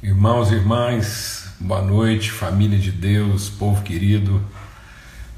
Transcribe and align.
Irmãos 0.00 0.52
e 0.52 0.54
irmãs, 0.54 1.48
boa 1.58 1.82
noite, 1.82 2.30
família 2.30 2.78
de 2.78 2.92
Deus, 2.92 3.50
povo 3.50 3.82
querido, 3.82 4.40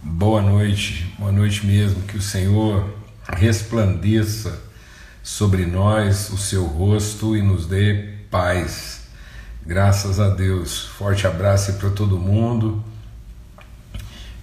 boa 0.03 0.43
noite, 0.43 1.11
boa 1.19 1.33
noite 1.33 1.65
mesmo, 1.65 2.03
que 2.03 2.19
o 2.19 2.21
Senhor 2.21 2.87
resplandeça 3.27 4.61
sobre 5.23 5.65
nós 5.65 6.29
o 6.29 6.37
seu 6.37 6.67
rosto 6.67 7.35
e 7.35 7.41
nos 7.41 7.65
dê 7.65 8.17
paz. 8.31 9.05
Graças 9.65 10.21
a 10.21 10.29
Deus. 10.29 10.85
Forte 10.85 11.27
abraço 11.27 11.73
para 11.79 11.89
todo 11.89 12.19
mundo. 12.19 12.85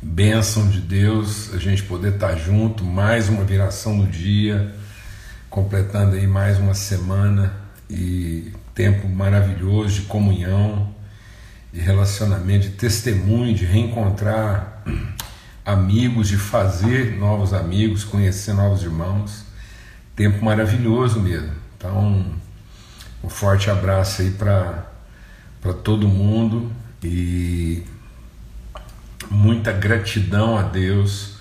Bênção 0.01 0.67
de 0.67 0.81
Deus, 0.81 1.53
a 1.53 1.59
gente 1.59 1.83
poder 1.83 2.15
estar 2.15 2.35
junto, 2.35 2.83
mais 2.83 3.29
uma 3.29 3.43
viração 3.43 3.99
do 3.99 4.07
dia, 4.07 4.73
completando 5.47 6.15
aí 6.15 6.25
mais 6.25 6.57
uma 6.57 6.73
semana 6.73 7.53
e 7.87 8.51
tempo 8.77 9.09
maravilhoso 9.09 10.01
de 10.01 10.01
comunhão, 10.01 10.93
de 11.73 11.79
relacionamento, 11.79 12.69
de 12.69 12.75
testemunho, 12.75 13.55
de 13.55 13.65
reencontrar 13.65 14.83
amigos, 15.65 16.27
de 16.27 16.37
fazer 16.37 17.17
novos 17.17 17.53
amigos, 17.53 18.03
conhecer 18.03 18.53
novos 18.53 18.83
irmãos. 18.83 19.43
Tempo 20.15 20.45
maravilhoso 20.45 21.19
mesmo. 21.19 21.51
Então, 21.75 22.23
um 23.23 23.29
forte 23.29 23.67
abraço 23.71 24.21
aí 24.21 24.29
para 24.29 24.85
todo 25.83 26.07
mundo 26.07 26.71
e 27.03 27.83
muita 29.31 29.71
gratidão 29.71 30.55
a 30.55 30.61
Deus 30.61 31.37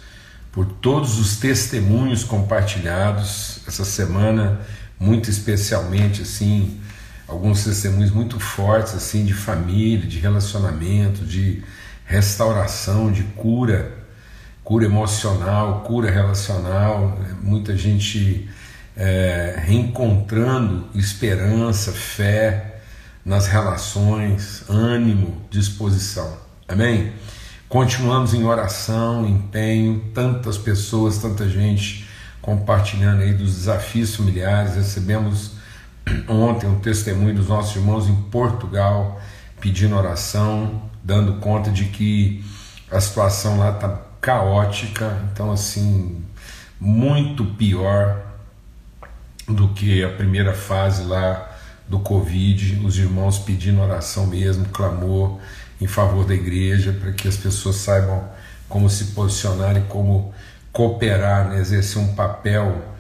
por 0.51 0.65
todos 0.65 1.19
os 1.19 1.37
testemunhos 1.37 2.25
compartilhados 2.25 3.61
essa 3.69 3.85
semana, 3.85 4.59
muito 4.99 5.29
especialmente 5.29 6.23
assim, 6.23 6.81
alguns 7.27 7.65
testemunhos 7.65 8.11
muito 8.11 8.39
fortes 8.39 8.95
assim 8.95 9.25
de 9.25 9.35
família, 9.35 10.07
de 10.07 10.19
relacionamento, 10.19 11.25
de 11.25 11.63
restauração, 12.05 13.11
de 13.11 13.25
cura, 13.25 13.93
cura 14.63 14.85
emocional, 14.85 15.83
cura 15.83 16.11
relacional, 16.11 17.19
né? 17.19 17.37
muita 17.43 17.77
gente 17.77 18.49
é, 18.97 19.57
reencontrando 19.59 20.89
esperança, 20.95 21.93
fé 21.93 22.81
nas 23.25 23.49
relações, 23.49 24.63
ânimo, 24.69 25.43
disposição. 25.51 26.39
Amém? 26.69 27.13
Continuamos 27.69 28.33
em 28.33 28.45
oração, 28.45 29.27
empenho, 29.29 30.11
tantas 30.15 30.57
pessoas, 30.57 31.19
tanta 31.19 31.49
gente 31.49 32.07
compartilhando 32.41 33.23
aí 33.23 33.35
dos 33.35 33.57
desafios 33.57 34.15
familiares. 34.15 34.77
Recebemos 34.77 35.56
ontem 36.29 36.67
um 36.67 36.79
testemunho 36.79 37.35
dos 37.35 37.49
nossos 37.49 37.77
irmãos 37.77 38.09
em 38.09 38.15
Portugal 38.15 39.21
pedindo 39.61 39.97
oração, 39.97 40.83
dando 41.03 41.41
conta 41.41 41.71
de 41.71 41.87
que 41.87 42.45
a 42.91 43.01
situação 43.01 43.59
lá 43.59 43.71
está 43.71 44.01
caótica, 44.21 45.19
então 45.33 45.51
assim, 45.51 46.23
muito 46.81 47.45
pior 47.45 48.23
do 49.49 49.69
que 49.69 50.05
a 50.05 50.09
primeira 50.09 50.53
fase 50.53 51.05
lá 51.05 51.53
do 51.89 52.01
Covid, 52.01 52.85
os 52.85 52.99
irmãos 52.99 53.39
pedindo 53.39 53.81
oração 53.81 54.27
mesmo, 54.27 54.67
clamor 54.67 55.39
em 55.81 55.87
favor 55.87 56.25
da 56.25 56.35
igreja, 56.35 56.93
para 56.93 57.13
que 57.13 57.29
as 57.29 57.37
pessoas 57.37 57.77
saibam 57.77 58.25
como 58.69 58.91
se 58.91 59.07
posicionar 59.07 59.77
e 59.77 59.83
como 59.83 60.35
cooperar, 60.73 61.49
né, 61.49 61.61
exercer 61.61 62.03
um 62.03 62.15
papel 62.15 62.96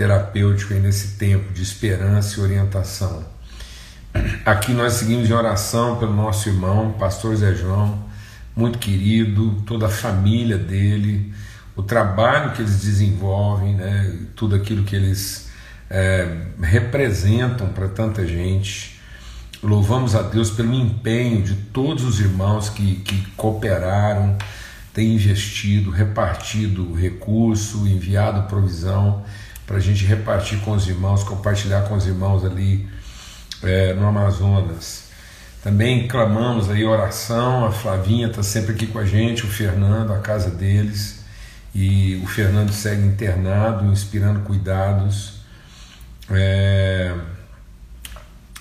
terapêutico 0.00 0.72
nesse 0.72 1.18
tempo 1.18 1.52
de 1.52 1.62
esperança 1.62 2.40
e 2.40 2.42
orientação. 2.42 3.22
Aqui 4.46 4.72
nós 4.72 4.94
seguimos 4.94 5.28
em 5.28 5.32
oração 5.34 5.98
pelo 5.98 6.14
nosso 6.14 6.48
irmão, 6.48 6.92
pastor 6.98 7.36
Zé 7.36 7.54
João, 7.54 8.02
muito 8.56 8.78
querido, 8.78 9.62
toda 9.66 9.88
a 9.88 9.90
família 9.90 10.56
dele, 10.56 11.34
o 11.76 11.82
trabalho 11.82 12.52
que 12.52 12.62
eles 12.62 12.80
desenvolvem, 12.80 13.74
né, 13.74 14.20
tudo 14.34 14.56
aquilo 14.56 14.84
que 14.84 14.96
eles 14.96 15.50
é, 15.90 16.46
representam 16.62 17.68
para 17.68 17.86
tanta 17.86 18.26
gente. 18.26 18.98
Louvamos 19.62 20.14
a 20.14 20.22
Deus 20.22 20.48
pelo 20.48 20.72
empenho 20.72 21.42
de 21.42 21.54
todos 21.54 22.04
os 22.04 22.20
irmãos 22.20 22.70
que, 22.70 22.94
que 23.00 23.20
cooperaram, 23.36 24.38
têm 24.94 25.14
investido, 25.14 25.90
repartido 25.90 26.94
recurso, 26.94 27.86
enviado 27.86 28.48
provisão 28.48 29.22
para 29.70 29.78
a 29.78 29.80
gente 29.80 30.04
repartir 30.04 30.58
com 30.62 30.72
os 30.72 30.88
irmãos, 30.88 31.22
compartilhar 31.22 31.82
com 31.82 31.94
os 31.94 32.04
irmãos 32.04 32.44
ali 32.44 32.88
é, 33.62 33.94
no 33.94 34.04
Amazonas. 34.04 35.04
Também 35.62 36.08
clamamos 36.08 36.68
aí 36.68 36.84
oração, 36.84 37.64
a 37.64 37.70
Flavinha 37.70 38.26
está 38.26 38.42
sempre 38.42 38.72
aqui 38.72 38.88
com 38.88 38.98
a 38.98 39.04
gente, 39.04 39.44
o 39.44 39.48
Fernando, 39.48 40.12
a 40.12 40.18
casa 40.18 40.50
deles, 40.50 41.20
e 41.72 42.20
o 42.24 42.26
Fernando 42.26 42.72
segue 42.72 43.06
internado, 43.06 43.84
inspirando 43.92 44.40
cuidados. 44.40 45.34
É, 46.28 47.14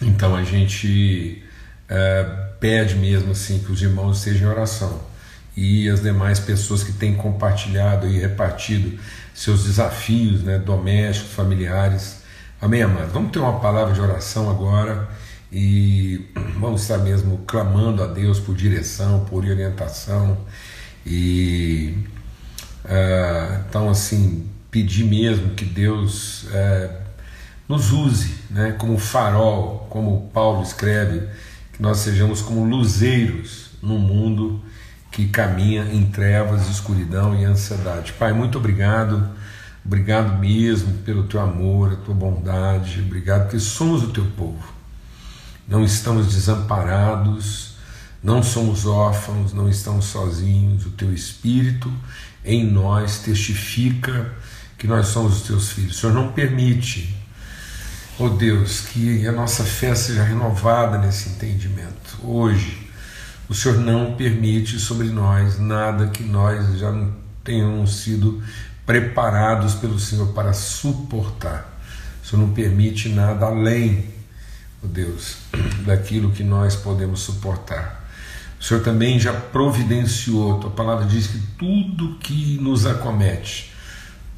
então 0.04 0.36
a 0.36 0.44
gente 0.44 1.44
é, 1.90 2.24
pede 2.60 2.96
mesmo 2.96 3.32
assim 3.32 3.58
que 3.58 3.72
os 3.72 3.82
irmãos 3.82 4.20
estejam 4.20 4.48
em 4.48 4.52
oração 4.52 5.02
e 5.58 5.90
as 5.90 6.04
demais 6.04 6.40
pessoas 6.40 6.84
que 6.84 6.92
têm 6.94 7.16
compartilhado 7.16 8.08
e 8.08 8.20
repartido 8.20 9.00
seus 9.40 9.64
desafios 9.64 10.44
né, 10.44 10.58
domésticos, 10.58 11.32
familiares. 11.32 12.18
Amém, 12.62 12.82
amados? 12.82 13.14
Vamos 13.14 13.32
ter 13.32 13.40
uma 13.40 13.58
palavra 13.62 13.94
de 13.94 14.02
oração 14.02 14.50
agora 14.50 15.08
e 15.50 16.28
vamos 16.60 16.82
estar 16.82 16.98
mesmo 16.98 17.38
clamando 17.48 18.04
a 18.04 18.08
Deus 18.08 18.38
por 18.38 18.54
direção, 18.54 19.24
por 19.30 19.46
orientação 19.46 20.38
e 21.06 22.00
uh, 22.84 23.64
então 23.70 23.90
assim 23.90 24.46
pedir 24.70 25.06
mesmo 25.06 25.52
que 25.52 25.64
Deus 25.64 26.44
uh, 26.44 26.94
nos 27.66 27.94
use, 27.94 28.36
né, 28.50 28.74
como 28.74 28.98
farol, 28.98 29.88
como 29.90 30.30
Paulo 30.34 30.64
escreve, 30.64 31.30
que 31.72 31.82
nós 31.82 32.00
sejamos 32.00 32.42
como 32.42 32.66
luzeiros 32.66 33.70
no 33.82 33.98
mundo 33.98 34.62
que 35.20 35.28
caminha 35.28 35.84
em 35.92 36.06
trevas, 36.06 36.70
escuridão 36.70 37.38
e 37.38 37.44
ansiedade. 37.44 38.14
Pai, 38.14 38.32
muito 38.32 38.58
obrigado, 38.58 39.28
obrigado 39.86 40.40
mesmo 40.40 40.94
pelo 41.00 41.24
teu 41.24 41.42
amor, 41.42 41.92
a 41.92 41.96
tua 41.98 42.16
bondade, 42.16 43.02
obrigado 43.02 43.42
porque 43.42 43.60
somos 43.60 44.02
o 44.02 44.12
teu 44.12 44.24
povo. 44.38 44.64
Não 45.68 45.84
estamos 45.84 46.34
desamparados, 46.34 47.74
não 48.24 48.42
somos 48.42 48.86
órfãos, 48.86 49.52
não 49.52 49.68
estamos 49.68 50.06
sozinhos. 50.06 50.86
O 50.86 50.92
teu 50.92 51.14
Espírito 51.14 51.92
em 52.46 52.66
nós 52.66 53.20
testifica 53.20 54.34
que 54.78 54.88
nós 54.88 55.08
somos 55.08 55.42
os 55.42 55.42
teus 55.42 55.70
filhos. 55.70 55.98
O 55.98 56.00
Senhor 56.00 56.14
não 56.14 56.32
permite, 56.32 57.14
oh 58.18 58.30
Deus, 58.30 58.80
que 58.80 59.28
a 59.28 59.34
nossa 59.34 59.66
fé 59.66 59.94
seja 59.96 60.24
renovada 60.24 60.98
nesse 60.98 61.28
entendimento. 61.28 62.18
Hoje, 62.24 62.89
o 63.50 63.54
Senhor 63.56 63.80
não 63.80 64.14
permite 64.14 64.80
sobre 64.80 65.08
nós 65.08 65.60
nada 65.60 66.08
que 66.08 66.22
nós 66.22 66.78
já 66.78 66.92
não 66.92 67.12
tenhamos 67.44 67.96
sido 67.96 68.44
preparados 68.86 69.74
pelo 69.74 70.00
Senhor 70.00 70.28
para 70.34 70.54
suportar. 70.54 71.82
O 72.24 72.28
Senhor 72.28 72.46
não 72.46 72.54
permite 72.54 73.10
nada 73.10 73.48
além, 73.48 74.06
oh 74.84 74.88
Deus, 74.88 75.38
daquilo 75.84 76.32
que 76.32 76.44
nós 76.44 76.76
podemos 76.76 77.22
suportar. 77.22 78.08
O 78.60 78.64
Senhor 78.64 78.84
também 78.84 79.20
já 79.20 79.34
providenciou, 79.34 80.60
tua 80.60 80.70
palavra 80.70 81.08
diz 81.08 81.26
que 81.26 81.40
tudo 81.58 82.20
que 82.20 82.60
nos 82.62 82.86
acomete, 82.86 83.74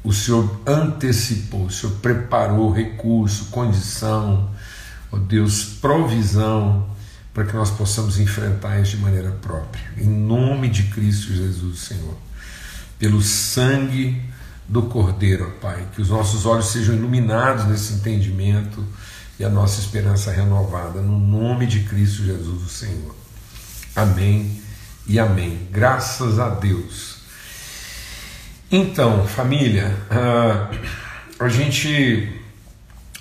o 0.02 0.12
Senhor 0.12 0.58
antecipou, 0.66 1.66
o 1.66 1.70
Senhor 1.70 1.96
preparou 1.96 2.72
recurso, 2.72 3.46
condição, 3.50 4.48
ó 5.12 5.16
oh 5.16 5.18
Deus, 5.18 5.64
provisão 5.64 6.91
para 7.32 7.44
que 7.44 7.54
nós 7.54 7.70
possamos 7.70 8.18
enfrentar 8.18 8.80
isso 8.80 8.96
de 8.96 9.02
maneira 9.02 9.30
própria. 9.30 9.82
Em 9.96 10.06
nome 10.06 10.68
de 10.68 10.84
Cristo 10.84 11.32
Jesus, 11.32 11.80
Senhor. 11.80 12.16
Pelo 12.98 13.22
sangue 13.22 14.22
do 14.68 14.82
Cordeiro, 14.82 15.50
Pai, 15.60 15.86
que 15.94 16.02
os 16.02 16.10
nossos 16.10 16.46
olhos 16.46 16.66
sejam 16.66 16.94
iluminados 16.94 17.64
nesse 17.66 17.94
entendimento 17.94 18.84
e 19.38 19.44
a 19.44 19.48
nossa 19.48 19.80
esperança 19.80 20.30
renovada. 20.30 21.00
No 21.00 21.18
nome 21.18 21.66
de 21.66 21.80
Cristo 21.80 22.24
Jesus, 22.24 22.62
o 22.62 22.68
Senhor. 22.68 23.14
Amém 23.96 24.60
e 25.06 25.18
amém. 25.18 25.68
Graças 25.70 26.38
a 26.38 26.48
Deus. 26.48 27.22
Então, 28.70 29.26
família, 29.26 29.96
ah, 30.10 30.70
a 31.38 31.48
gente 31.48 32.41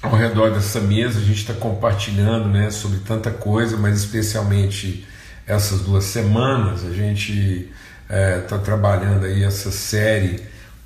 ao 0.01 0.15
redor 0.15 0.51
dessa 0.51 0.79
mesa, 0.79 1.19
a 1.19 1.23
gente 1.23 1.41
está 1.41 1.53
compartilhando 1.53 2.49
né, 2.49 2.71
sobre 2.71 2.99
tanta 2.99 3.29
coisa, 3.29 3.77
mas 3.77 3.99
especialmente 3.99 5.07
essas 5.45 5.81
duas 5.81 6.05
semanas, 6.05 6.83
a 6.83 6.91
gente 6.91 7.69
está 8.03 8.15
é, 8.15 8.39
tá 8.39 8.57
trabalhando 8.57 9.25
aí 9.25 9.43
essa 9.43 9.71
série 9.71 10.41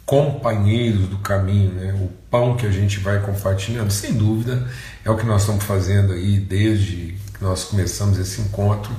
Companheiros 0.06 1.08
do 1.08 1.18
Caminho, 1.18 1.72
né, 1.72 1.94
o 1.94 2.10
pão 2.30 2.56
que 2.56 2.66
a 2.66 2.72
gente 2.72 3.00
vai 3.00 3.20
compartilhando, 3.22 3.90
sem 3.90 4.14
dúvida, 4.14 4.68
é 5.04 5.10
o 5.10 5.16
que 5.16 5.26
nós 5.26 5.42
estamos 5.42 5.64
fazendo 5.64 6.14
aí 6.14 6.38
desde 6.38 7.18
que 7.34 7.44
nós 7.44 7.64
começamos 7.64 8.20
esse 8.20 8.42
encontro, 8.42 8.94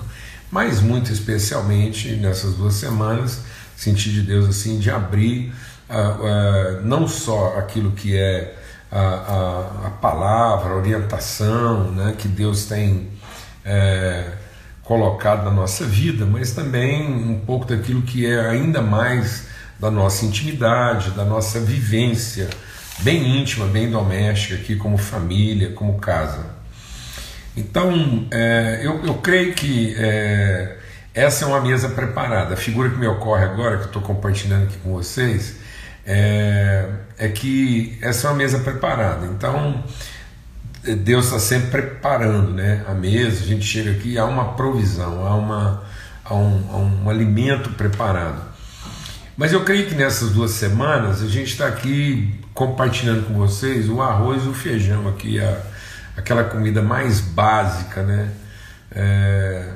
mas 0.51 0.81
muito 0.81 1.13
especialmente 1.13 2.13
nessas 2.17 2.55
duas 2.55 2.75
semanas, 2.75 3.41
senti 3.77 4.11
de 4.11 4.23
Deus 4.23 4.49
assim 4.49 4.79
de 4.79 4.91
abrir 4.91 5.53
uh, 5.91 6.79
uh, 6.79 6.83
não 6.83 7.07
só 7.07 7.57
aquilo 7.59 7.93
que 7.93 8.17
é 8.17 8.57
a, 8.97 9.83
a, 9.85 9.87
a 9.89 9.91
palavra, 9.91 10.73
a 10.73 10.77
orientação 10.77 11.93
né, 11.93 12.15
que 12.17 12.27
Deus 12.27 12.65
tem 12.65 13.11
é, 13.65 14.33
colocado 14.83 15.45
na 15.45 15.51
nossa 15.51 15.85
vida, 15.85 16.25
mas 16.25 16.53
também 16.53 17.07
um 17.07 17.41
pouco 17.41 17.67
daquilo 17.67 18.03
que 18.03 18.25
é 18.25 18.49
ainda 18.49 18.81
mais 18.81 19.49
da 19.79 19.91
nossa 19.91 20.25
intimidade, 20.25 21.11
da 21.11 21.25
nossa 21.25 21.61
vivência 21.61 22.49
bem 23.01 23.39
íntima, 23.39 23.67
bem 23.67 23.91
doméstica 23.91 24.55
aqui 24.55 24.77
como 24.77 24.97
família, 24.97 25.73
como 25.73 25.99
casa. 25.99 26.57
Então, 27.55 28.27
é, 28.31 28.81
eu, 28.83 29.05
eu 29.05 29.15
creio 29.15 29.55
que 29.55 29.95
é, 29.99 30.77
essa 31.13 31.45
é 31.45 31.49
uma 31.49 31.61
mesa 31.61 31.91
preparada. 31.91 32.55
A 32.55 32.57
figura 32.57 32.89
que 32.89 32.97
me 32.97 33.07
ocorre 33.07 33.45
agora, 33.45 33.77
que 33.77 33.83
eu 33.83 33.87
estou 33.87 34.03
compartilhando 34.03 34.65
aqui 34.65 34.79
com 34.79 34.93
vocês, 34.93 35.56
é, 36.07 36.89
é 37.19 37.29
que 37.29 37.99
essa 38.01 38.29
é 38.29 38.31
uma 38.31 38.37
mesa 38.37 38.61
preparada. 38.61 39.27
Então, 39.27 39.83
Deus 40.95 41.27
está 41.27 41.39
sempre 41.41 41.69
preparando 41.69 42.53
né, 42.53 42.85
a 42.87 42.95
mesa, 42.95 43.43
a 43.43 43.47
gente 43.47 43.65
chega 43.65 43.91
aqui, 43.91 44.17
há 44.17 44.25
uma 44.25 44.55
provisão, 44.55 45.27
há, 45.27 45.35
uma, 45.35 45.83
há, 46.25 46.35
um, 46.35 46.69
há 46.71 46.77
um 46.77 47.11
alimento 47.11 47.71
preparado. 47.71 48.41
Mas 49.37 49.53
eu 49.53 49.65
creio 49.65 49.87
que 49.89 49.95
nessas 49.95 50.31
duas 50.31 50.53
semanas 50.53 51.23
a 51.23 51.27
gente 51.27 51.49
está 51.49 51.67
aqui 51.67 52.41
compartilhando 52.55 53.27
com 53.27 53.35
vocês 53.35 53.89
o 53.89 54.01
arroz 54.01 54.45
e 54.45 54.49
o 54.49 54.55
feijão, 54.55 55.09
aqui, 55.09 55.41
a, 55.41 55.61
aquela 56.17 56.45
comida 56.45 56.81
mais 56.81 57.21
básica, 57.21 58.03
né? 58.03 58.31
É, 58.93 59.69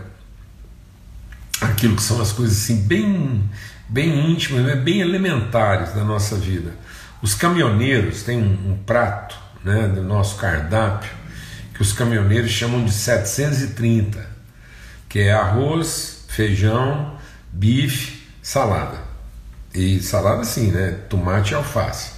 aquilo 1.61 1.97
que 1.97 2.03
são 2.03 2.23
as 2.23 2.33
coisas 2.33 2.56
assim, 2.56 2.83
bem, 2.87 3.43
bem 3.90 4.31
íntimas, 4.31 4.64
né? 4.64 4.76
bem 4.76 5.00
elementares 5.00 5.92
da 5.92 6.04
nossa 6.04 6.37
vida. 6.37 6.72
Os 7.20 7.34
caminhoneiros 7.34 8.22
têm 8.22 8.38
um, 8.38 8.72
um 8.72 8.76
prato 8.78 9.37
né, 9.64 9.88
do 9.88 10.02
nosso 10.02 10.37
cardápio, 10.37 11.10
que 11.75 11.82
os 11.82 11.92
caminhoneiros 11.92 12.50
chamam 12.50 12.84
de 12.84 12.92
730, 12.92 14.25
que 15.08 15.19
é 15.19 15.32
arroz, 15.32 16.25
feijão, 16.28 17.19
bife, 17.52 18.22
salada. 18.40 18.98
E 19.75 20.00
salada 20.00 20.44
sim, 20.44 20.70
né? 20.70 20.92
Tomate 21.08 21.52
e 21.52 21.54
alface. 21.54 22.12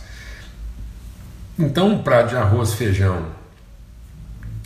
Então, 1.58 1.88
um 1.88 2.02
prato 2.02 2.30
de 2.30 2.36
arroz, 2.36 2.74
feijão, 2.74 3.28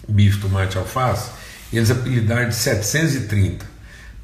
bife, 0.09 0.41
tomate 0.41 0.77
e 0.77 0.79
alface, 0.79 1.31
eles 1.73 1.91
apelidaram 1.91 2.49
de 2.49 2.55
730. 2.55 3.65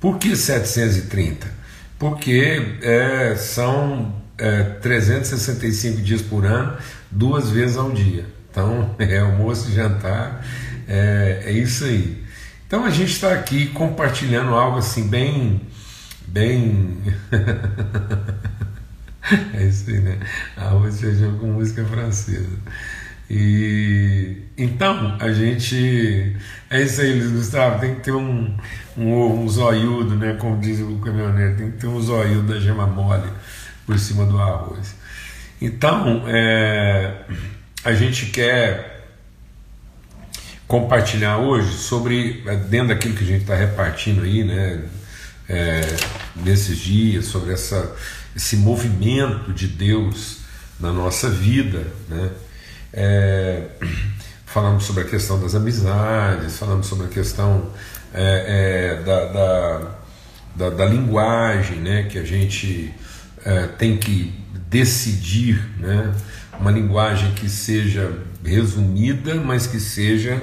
Por 0.00 0.18
que 0.18 0.36
730? 0.36 1.61
Porque 2.02 2.78
é, 2.82 3.36
são 3.36 4.12
é, 4.36 4.64
365 4.82 6.02
dias 6.02 6.20
por 6.20 6.44
ano, 6.44 6.76
duas 7.08 7.48
vezes 7.48 7.76
ao 7.76 7.92
dia. 7.92 8.26
Então, 8.50 8.92
é 8.98 9.20
almoço 9.20 9.70
e 9.70 9.72
jantar, 9.72 10.44
é, 10.88 11.42
é 11.44 11.52
isso 11.52 11.84
aí. 11.84 12.20
Então 12.66 12.84
a 12.84 12.90
gente 12.90 13.12
está 13.12 13.32
aqui 13.32 13.66
compartilhando 13.66 14.52
algo 14.52 14.78
assim 14.78 15.06
bem, 15.06 15.60
bem, 16.26 16.98
é 19.54 19.64
isso 19.64 19.88
aí, 19.88 20.00
né? 20.00 20.18
Arroz 20.56 20.96
e 20.96 21.02
feijão 21.02 21.38
com 21.38 21.52
música 21.52 21.84
francesa. 21.84 22.58
E 23.30 24.42
então 24.58 25.16
a 25.18 25.32
gente 25.32 26.36
é 26.70 26.82
isso 26.82 27.00
aí, 27.00 27.18
Luiz 27.18 27.32
Gustavo. 27.32 27.80
Tem 27.80 27.94
que 27.94 28.02
ter 28.02 28.12
um, 28.12 28.56
um, 28.96 29.42
um 29.42 29.48
zoiudo, 29.48 30.14
né? 30.16 30.36
Como 30.38 30.60
diz 30.60 30.80
o 30.80 30.98
caminhoneiro, 30.98 31.56
tem 31.56 31.70
que 31.70 31.78
ter 31.78 31.86
um 31.86 32.00
zoiudo 32.00 32.52
da 32.52 32.60
gema 32.60 32.86
mole 32.86 33.30
por 33.86 33.98
cima 33.98 34.24
do 34.24 34.38
arroz. 34.38 34.94
Então, 35.60 36.24
é, 36.26 37.24
a 37.84 37.92
gente 37.92 38.26
quer 38.26 38.92
compartilhar 40.66 41.38
hoje 41.38 41.72
sobre, 41.76 42.42
é, 42.46 42.56
dentro 42.56 42.88
daquilo 42.88 43.14
que 43.14 43.24
a 43.24 43.26
gente 43.26 43.42
está 43.42 43.54
repartindo 43.54 44.22
aí, 44.22 44.42
né, 44.42 44.82
é, 45.48 45.82
nesses 46.36 46.78
dias, 46.78 47.26
sobre 47.26 47.52
essa, 47.52 47.94
esse 48.34 48.56
movimento 48.56 49.52
de 49.52 49.68
Deus 49.68 50.38
na 50.80 50.90
nossa 50.90 51.28
vida, 51.28 51.86
né, 52.08 52.30
é, 52.92 53.62
falamos 54.46 54.84
sobre 54.84 55.02
a 55.02 55.06
questão 55.06 55.40
das 55.40 55.54
amizades, 55.54 56.58
falamos 56.58 56.86
sobre 56.86 57.06
a 57.06 57.08
questão 57.08 57.70
é, 58.12 58.98
é 58.98 59.02
da, 59.02 59.24
da, 59.26 59.80
da, 60.56 60.70
da, 60.70 60.84
linguagem, 60.84 61.78
né, 61.78 62.04
que 62.04 62.18
a 62.18 62.24
gente 62.24 62.92
é, 63.44 63.66
tem 63.66 63.96
que 63.96 64.34
decidir, 64.68 65.70
né, 65.78 66.14
uma 66.58 66.70
linguagem 66.70 67.32
que 67.32 67.48
seja 67.48 68.12
resumida, 68.44 69.34
mas 69.36 69.66
que 69.66 69.80
seja 69.80 70.40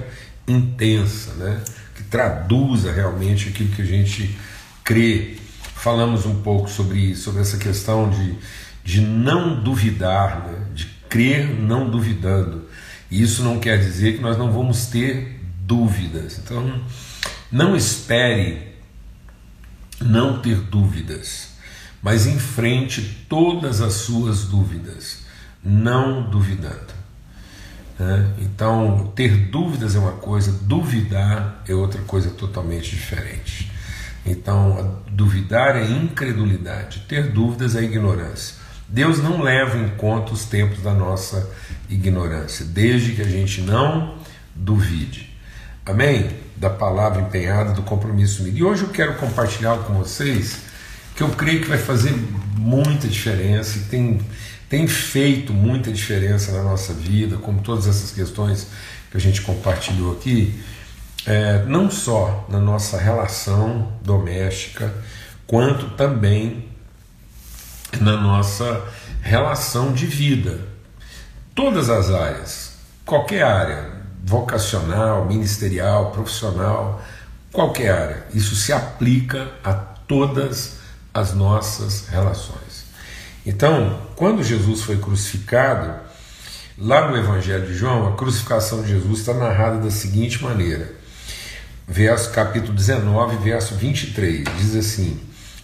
intensa, 0.48 1.34
né? 1.36 1.62
que 1.96 2.04
traduza 2.04 2.92
realmente 2.92 3.50
aquilo 3.50 3.70
que 3.70 3.82
a 3.82 3.86
gente 3.86 4.38
crê. 4.84 5.38
Falamos 5.76 6.26
um 6.26 6.42
pouco 6.42 6.70
sobre, 6.70 7.16
sobre 7.16 7.42
essa 7.42 7.58
questão 7.58 8.10
de, 8.10 8.36
de 8.84 9.02
não 9.02 9.62
duvidar, 9.62 10.48
né? 10.48 10.66
de 10.74 10.99
crer 11.10 11.50
não 11.50 11.90
duvidando. 11.90 12.66
E 13.10 13.22
isso 13.22 13.44
não 13.44 13.60
quer 13.60 13.80
dizer 13.80 14.16
que 14.16 14.22
nós 14.22 14.38
não 14.38 14.52
vamos 14.52 14.86
ter 14.86 15.42
dúvidas. 15.66 16.40
Então, 16.40 16.82
não 17.52 17.76
espere 17.76 18.70
não 20.00 20.40
ter 20.40 20.58
dúvidas, 20.58 21.50
mas 22.02 22.26
enfrente 22.26 23.26
todas 23.28 23.82
as 23.82 23.94
suas 23.94 24.46
dúvidas 24.46 25.26
não 25.64 26.30
duvidando. 26.30 26.94
Né? 27.98 28.34
Então, 28.40 29.12
ter 29.16 29.50
dúvidas 29.50 29.96
é 29.96 30.00
uma 30.00 30.14
coisa, 30.14 30.52
duvidar 30.64 31.64
é 31.68 31.74
outra 31.74 32.02
coisa 32.04 32.30
totalmente 32.30 32.92
diferente. 32.92 33.72
Então, 34.26 35.02
duvidar 35.12 35.76
é 35.76 35.90
incredulidade, 35.90 37.06
ter 37.08 37.32
dúvidas 37.32 37.76
é 37.76 37.84
ignorância. 37.84 38.59
Deus 38.90 39.20
não 39.20 39.42
leva 39.42 39.78
em 39.78 39.90
conta 39.90 40.34
os 40.34 40.46
tempos 40.46 40.82
da 40.82 40.94
nossa 40.94 41.50
ignorância, 41.90 42.66
desde 42.66 43.14
que 43.14 43.22
a 43.22 43.28
gente 43.28 43.62
não 43.62 44.16
duvide. 44.56 45.30
Amém? 45.86 46.30
Da 46.58 46.70
palavra 46.70 47.22
empenhada, 47.22 47.72
do 47.72 47.84
compromisso 47.84 48.48
E 48.48 48.64
hoje 48.64 48.84
eu 48.84 48.90
quero 48.90 49.16
compartilhar 49.16 49.78
com 49.80 49.94
vocês 49.94 50.60
que 51.16 51.24
eu 51.24 51.30
creio 51.30 51.62
que 51.62 51.68
vai 51.68 51.78
fazer 51.78 52.14
muita 52.58 53.08
diferença 53.08 53.78
e 53.78 53.82
tem 53.82 54.20
tem 54.70 54.88
feito 54.88 55.52
muita 55.52 55.92
diferença 55.92 56.52
na 56.52 56.62
nossa 56.62 56.94
vida, 56.94 57.38
como 57.38 57.60
todas 57.62 57.88
essas 57.88 58.12
questões 58.12 58.68
que 59.10 59.18
a 59.18 59.20
gente 59.20 59.42
compartilhou 59.42 60.14
aqui, 60.14 60.64
é, 61.26 61.66
não 61.66 61.90
só 61.90 62.46
na 62.48 62.60
nossa 62.60 62.98
relação 63.00 63.92
doméstica, 64.04 64.94
quanto 65.48 65.90
também 65.96 66.66
na 68.00 68.18
nossa 68.18 68.84
relação 69.22 69.94
de 69.94 70.06
vida. 70.06 70.60
Todas 71.56 71.90
as 71.90 72.10
áreas, 72.10 72.74
qualquer 73.06 73.44
área, 73.44 73.92
vocacional, 74.24 75.26
ministerial, 75.26 76.12
profissional, 76.12 77.02
qualquer 77.52 77.92
área, 77.92 78.26
isso 78.34 78.56
se 78.56 78.72
aplica 78.72 79.52
a 79.64 79.74
todas 79.74 80.78
as 81.14 81.34
nossas 81.34 82.08
relações. 82.08 82.86
Então, 83.46 84.00
quando 84.16 84.44
Jesus 84.44 84.82
foi 84.82 84.98
crucificado, 84.98 85.94
lá 86.78 87.10
no 87.10 87.18
Evangelho 87.18 87.66
de 87.66 87.74
João, 87.74 88.08
a 88.08 88.16
crucificação 88.16 88.82
de 88.84 88.90
Jesus 88.90 89.20
está 89.20 89.34
narrada 89.34 89.80
da 89.80 89.92
seguinte 89.92 90.44
maneira. 90.44 90.94
Verso 91.88 92.30
capítulo 92.32 92.74
19, 92.74 93.38
verso 93.38 93.74
23, 93.76 94.44
diz 94.58 94.76
assim: 94.76 95.20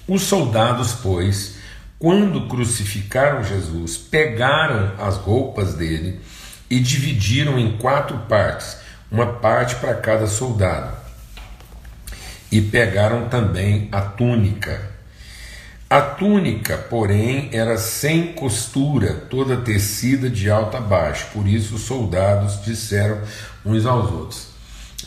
Os 0.08 0.24
soldados, 0.24 0.94
pois, 0.94 1.55
quando 2.00 2.48
crucificaram 2.48 3.44
Jesus, 3.44 3.98
pegaram 3.98 4.94
as 4.98 5.18
roupas 5.18 5.75
dele 5.75 6.20
e 6.70 6.80
dividiram 6.80 7.58
em 7.58 7.78
quatro 7.78 8.18
partes, 8.30 8.78
uma 9.12 9.34
parte 9.34 9.75
para 9.75 9.94
cada 9.96 10.28
soldado. 10.28 10.96
E 12.52 12.62
pegaram 12.62 13.28
também 13.30 13.90
a 13.92 14.02
túnica 14.02 14.96
a 15.88 16.02
túnica, 16.02 16.78
porém, 16.78 17.50
era 17.54 17.78
sem 17.78 18.34
costura, 18.34 19.14
toda 19.30 19.56
tecida 19.58 20.30
de 20.30 20.50
alto 20.50 20.75
a 20.75 20.82
baixo, 20.82 21.28
por 21.32 21.48
isso 21.48 21.75
os 21.75 21.84
soldados 21.84 22.64
disseram 22.66 23.22
uns 23.64 23.86
aos 23.86 24.12
outros. 24.12 24.48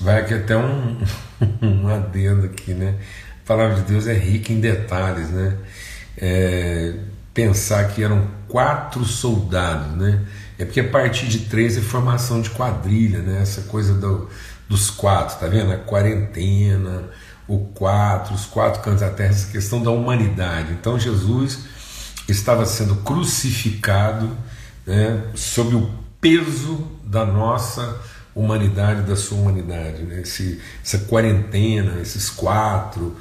Vai 0.00 0.20
aqui 0.20 0.34
até 0.34 0.56
um, 0.56 0.98
um 1.60 1.88
adendo 1.88 2.46
aqui, 2.46 2.74
né? 2.74 2.94
A 3.44 3.46
palavra 3.46 3.74
de 3.74 3.82
Deus 3.82 4.06
é 4.06 4.14
rica 4.14 4.52
em 4.52 4.60
detalhes, 4.60 5.30
né? 5.30 5.56
É, 6.20 6.94
pensar 7.32 7.88
que 7.88 8.02
eram 8.02 8.26
quatro 8.48 9.04
soldados, 9.04 9.96
né? 9.96 10.24
É 10.58 10.64
porque 10.64 10.80
a 10.80 10.88
partir 10.88 11.26
de 11.26 11.40
três 11.40 11.76
é 11.76 11.80
formação 11.80 12.40
de 12.40 12.50
quadrilha, 12.50 13.20
né? 13.20 13.40
Essa 13.40 13.62
coisa 13.62 13.94
do, 13.94 14.28
dos 14.68 14.90
quatro, 14.90 15.38
tá 15.38 15.46
vendo? 15.46 15.72
A 15.72 15.76
quarentena, 15.76 17.04
o 17.46 17.58
quatro, 17.58 18.34
os 18.34 18.44
quatro 18.44 18.82
cantos 18.82 19.00
da 19.00 19.10
terra, 19.10 19.30
essa 19.30 19.50
questão 19.52 19.80
da 19.82 19.90
humanidade. 19.90 20.72
Então 20.72 20.98
Jesus 20.98 21.60
estava 22.28 22.66
sendo 22.66 22.96
crucificado 22.96 24.36
né, 24.86 25.22
sob 25.34 25.76
o 25.76 25.90
peso 26.20 26.86
da 27.04 27.24
nossa 27.24 28.00
humanidade, 28.34 29.02
da 29.02 29.16
sua 29.16 29.38
humanidade, 29.38 30.02
né? 30.02 30.22
Esse, 30.22 30.60
essa 30.84 30.98
quarentena, 30.98 32.00
esses 32.00 32.28
quatro. 32.28 33.16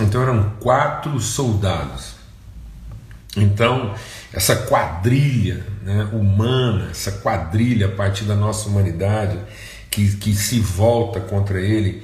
Então 0.00 0.22
eram 0.22 0.50
quatro 0.60 1.18
soldados. 1.18 2.17
Então, 3.42 3.94
essa 4.32 4.54
quadrilha 4.54 5.64
né, 5.82 6.08
humana, 6.12 6.88
essa 6.90 7.12
quadrilha 7.12 7.86
a 7.86 7.90
partir 7.90 8.24
da 8.24 8.34
nossa 8.34 8.68
humanidade 8.68 9.38
que, 9.90 10.16
que 10.16 10.34
se 10.34 10.60
volta 10.60 11.20
contra 11.20 11.60
ele. 11.60 12.02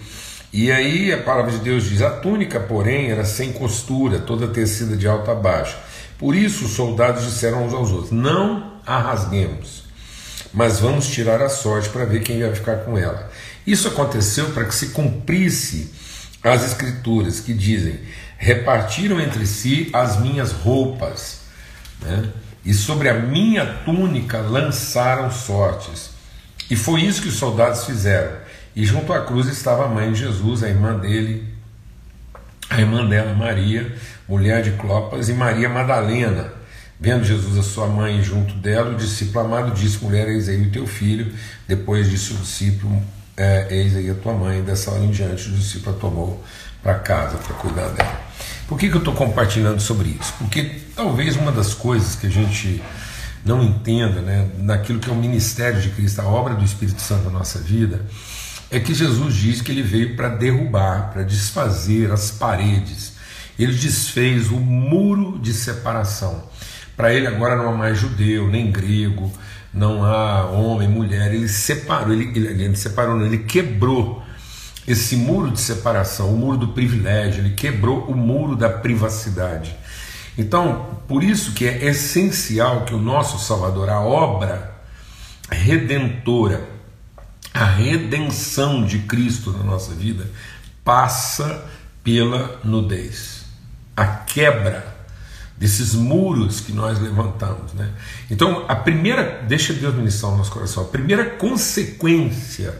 E 0.52 0.70
aí 0.70 1.12
a 1.12 1.22
palavra 1.22 1.52
de 1.52 1.58
Deus 1.58 1.84
diz: 1.84 2.02
a 2.02 2.10
túnica, 2.10 2.60
porém, 2.60 3.10
era 3.10 3.24
sem 3.24 3.52
costura, 3.52 4.18
toda 4.18 4.48
tecida 4.48 4.96
de 4.96 5.06
alto 5.06 5.30
a 5.30 5.34
baixo. 5.34 5.76
Por 6.18 6.34
isso 6.34 6.64
os 6.64 6.72
soldados 6.72 7.24
disseram 7.24 7.66
uns 7.66 7.74
aos 7.74 7.90
outros: 7.90 8.10
Não 8.10 8.74
a 8.86 8.98
rasguemos 8.98 9.84
mas 10.54 10.78
vamos 10.78 11.08
tirar 11.08 11.42
a 11.42 11.48
sorte 11.48 11.88
para 11.88 12.04
ver 12.04 12.22
quem 12.22 12.40
vai 12.40 12.54
ficar 12.54 12.76
com 12.76 12.96
ela. 12.96 13.28
Isso 13.66 13.88
aconteceu 13.88 14.50
para 14.50 14.64
que 14.64 14.74
se 14.74 14.90
cumprisse 14.90 15.90
as 16.44 16.64
escrituras 16.64 17.40
que 17.40 17.54
dizem: 17.54 17.98
repartiram 18.36 19.20
entre 19.20 19.46
si 19.46 19.88
as 19.92 20.20
minhas 20.20 20.52
roupas, 20.52 21.40
né? 22.00 22.28
e 22.64 22.72
sobre 22.72 23.08
a 23.08 23.14
minha 23.14 23.64
túnica 23.84 24.38
lançaram 24.38 25.30
sortes. 25.30 26.10
E 26.70 26.76
foi 26.76 27.02
isso 27.02 27.22
que 27.22 27.28
os 27.28 27.36
soldados 27.36 27.84
fizeram. 27.84 28.36
E 28.74 28.84
junto 28.84 29.12
à 29.12 29.24
cruz 29.24 29.46
estava 29.46 29.84
a 29.84 29.88
mãe 29.88 30.12
de 30.12 30.18
Jesus, 30.18 30.62
a 30.62 30.68
irmã 30.68 30.98
dele, 30.98 31.54
a 32.68 32.80
irmã 32.80 33.06
dela, 33.06 33.34
Maria, 33.34 33.94
mulher 34.28 34.62
de 34.62 34.72
Clopas, 34.72 35.28
e 35.28 35.32
Maria 35.32 35.68
Madalena. 35.68 36.52
Vendo 36.98 37.24
Jesus 37.24 37.58
a 37.58 37.62
sua 37.62 37.86
mãe 37.86 38.22
junto 38.22 38.54
dela, 38.54 38.90
o 38.90 38.96
discípulo 38.96 39.44
amado 39.44 39.74
disse: 39.74 40.02
Mulher, 40.02 40.28
eis 40.28 40.48
aí 40.48 40.62
o 40.62 40.70
teu 40.70 40.86
filho. 40.86 41.32
Depois 41.68 42.10
disse 42.10 42.32
o 42.32 42.36
discípulo: 42.36 43.02
é, 43.36 43.68
Eis 43.70 43.96
aí 43.96 44.10
a 44.10 44.14
tua 44.14 44.32
mãe. 44.32 44.62
Dessa 44.62 44.90
hora 44.90 45.04
em 45.04 45.10
diante, 45.10 45.48
o 45.48 45.52
discípulo 45.52 45.96
a 45.96 45.98
tomou 45.98 46.44
para 46.82 46.94
casa 46.94 47.36
para 47.38 47.54
cuidar 47.56 47.88
dela. 47.88 48.20
Por 48.68 48.78
que, 48.78 48.88
que 48.88 48.94
eu 48.94 48.98
estou 48.98 49.14
compartilhando 49.14 49.80
sobre 49.80 50.16
isso? 50.20 50.34
Porque 50.38 50.80
talvez 50.94 51.36
uma 51.36 51.52
das 51.52 51.74
coisas 51.74 52.14
que 52.14 52.26
a 52.26 52.30
gente 52.30 52.82
não 53.44 53.62
entenda 53.62 54.20
né, 54.20 54.48
naquilo 54.58 54.98
que 54.98 55.08
é 55.08 55.12
o 55.12 55.16
ministério 55.16 55.80
de 55.80 55.90
Cristo, 55.90 56.20
a 56.20 56.24
obra 56.24 56.54
do 56.54 56.64
Espírito 56.64 57.00
Santo 57.00 57.24
na 57.24 57.38
nossa 57.38 57.58
vida, 57.58 58.04
é 58.70 58.80
que 58.80 58.94
Jesus 58.94 59.34
diz 59.34 59.60
que 59.60 59.70
ele 59.70 59.82
veio 59.82 60.16
para 60.16 60.28
derrubar, 60.28 61.10
para 61.12 61.22
desfazer 61.22 62.10
as 62.10 62.30
paredes. 62.30 63.12
Ele 63.58 63.72
desfez 63.72 64.50
o 64.50 64.56
muro 64.56 65.38
de 65.38 65.52
separação. 65.52 66.44
Para 66.96 67.12
ele 67.12 67.26
agora 67.26 67.56
não 67.56 67.68
há 67.68 67.76
mais 67.76 67.98
judeu, 67.98 68.48
nem 68.48 68.70
grego, 68.70 69.32
não 69.74 70.04
há 70.04 70.46
homem, 70.46 70.88
mulher. 70.88 71.34
Ele 71.34 71.48
separou, 71.48 72.12
ele, 72.12 72.30
ele, 72.34 72.64
ele 72.64 72.76
separou, 72.76 73.16
não, 73.16 73.26
ele 73.26 73.38
quebrou 73.38 74.22
esse 74.86 75.16
muro 75.16 75.50
de 75.50 75.60
separação, 75.60 76.32
o 76.32 76.36
muro 76.36 76.58
do 76.58 76.68
privilégio, 76.68 77.42
ele 77.42 77.54
quebrou 77.54 78.04
o 78.04 78.14
muro 78.14 78.54
da 78.54 78.68
privacidade. 78.68 79.74
Então, 80.36 81.00
por 81.08 81.22
isso 81.22 81.52
que 81.52 81.66
é 81.66 81.86
essencial 81.86 82.84
que 82.84 82.94
o 82.94 82.98
nosso 82.98 83.38
Salvador, 83.38 83.88
a 83.88 84.00
obra 84.00 84.74
redentora, 85.50 86.68
a 87.52 87.64
redenção 87.64 88.84
de 88.84 88.98
Cristo 89.00 89.52
na 89.52 89.64
nossa 89.64 89.94
vida, 89.94 90.28
passa 90.84 91.64
pela 92.02 92.60
nudez, 92.62 93.46
a 93.96 94.06
quebra 94.06 94.93
desses 95.56 95.94
muros 95.94 96.60
que 96.60 96.72
nós 96.72 97.00
levantamos. 97.00 97.72
Né? 97.74 97.90
Então, 98.30 98.64
a 98.68 98.76
primeira, 98.76 99.42
deixa 99.46 99.72
Deus 99.72 99.94
ministrar 99.94 100.32
no 100.32 100.38
nosso 100.38 100.50
coração, 100.50 100.82
a 100.82 100.86
primeira 100.86 101.24
consequência, 101.30 102.74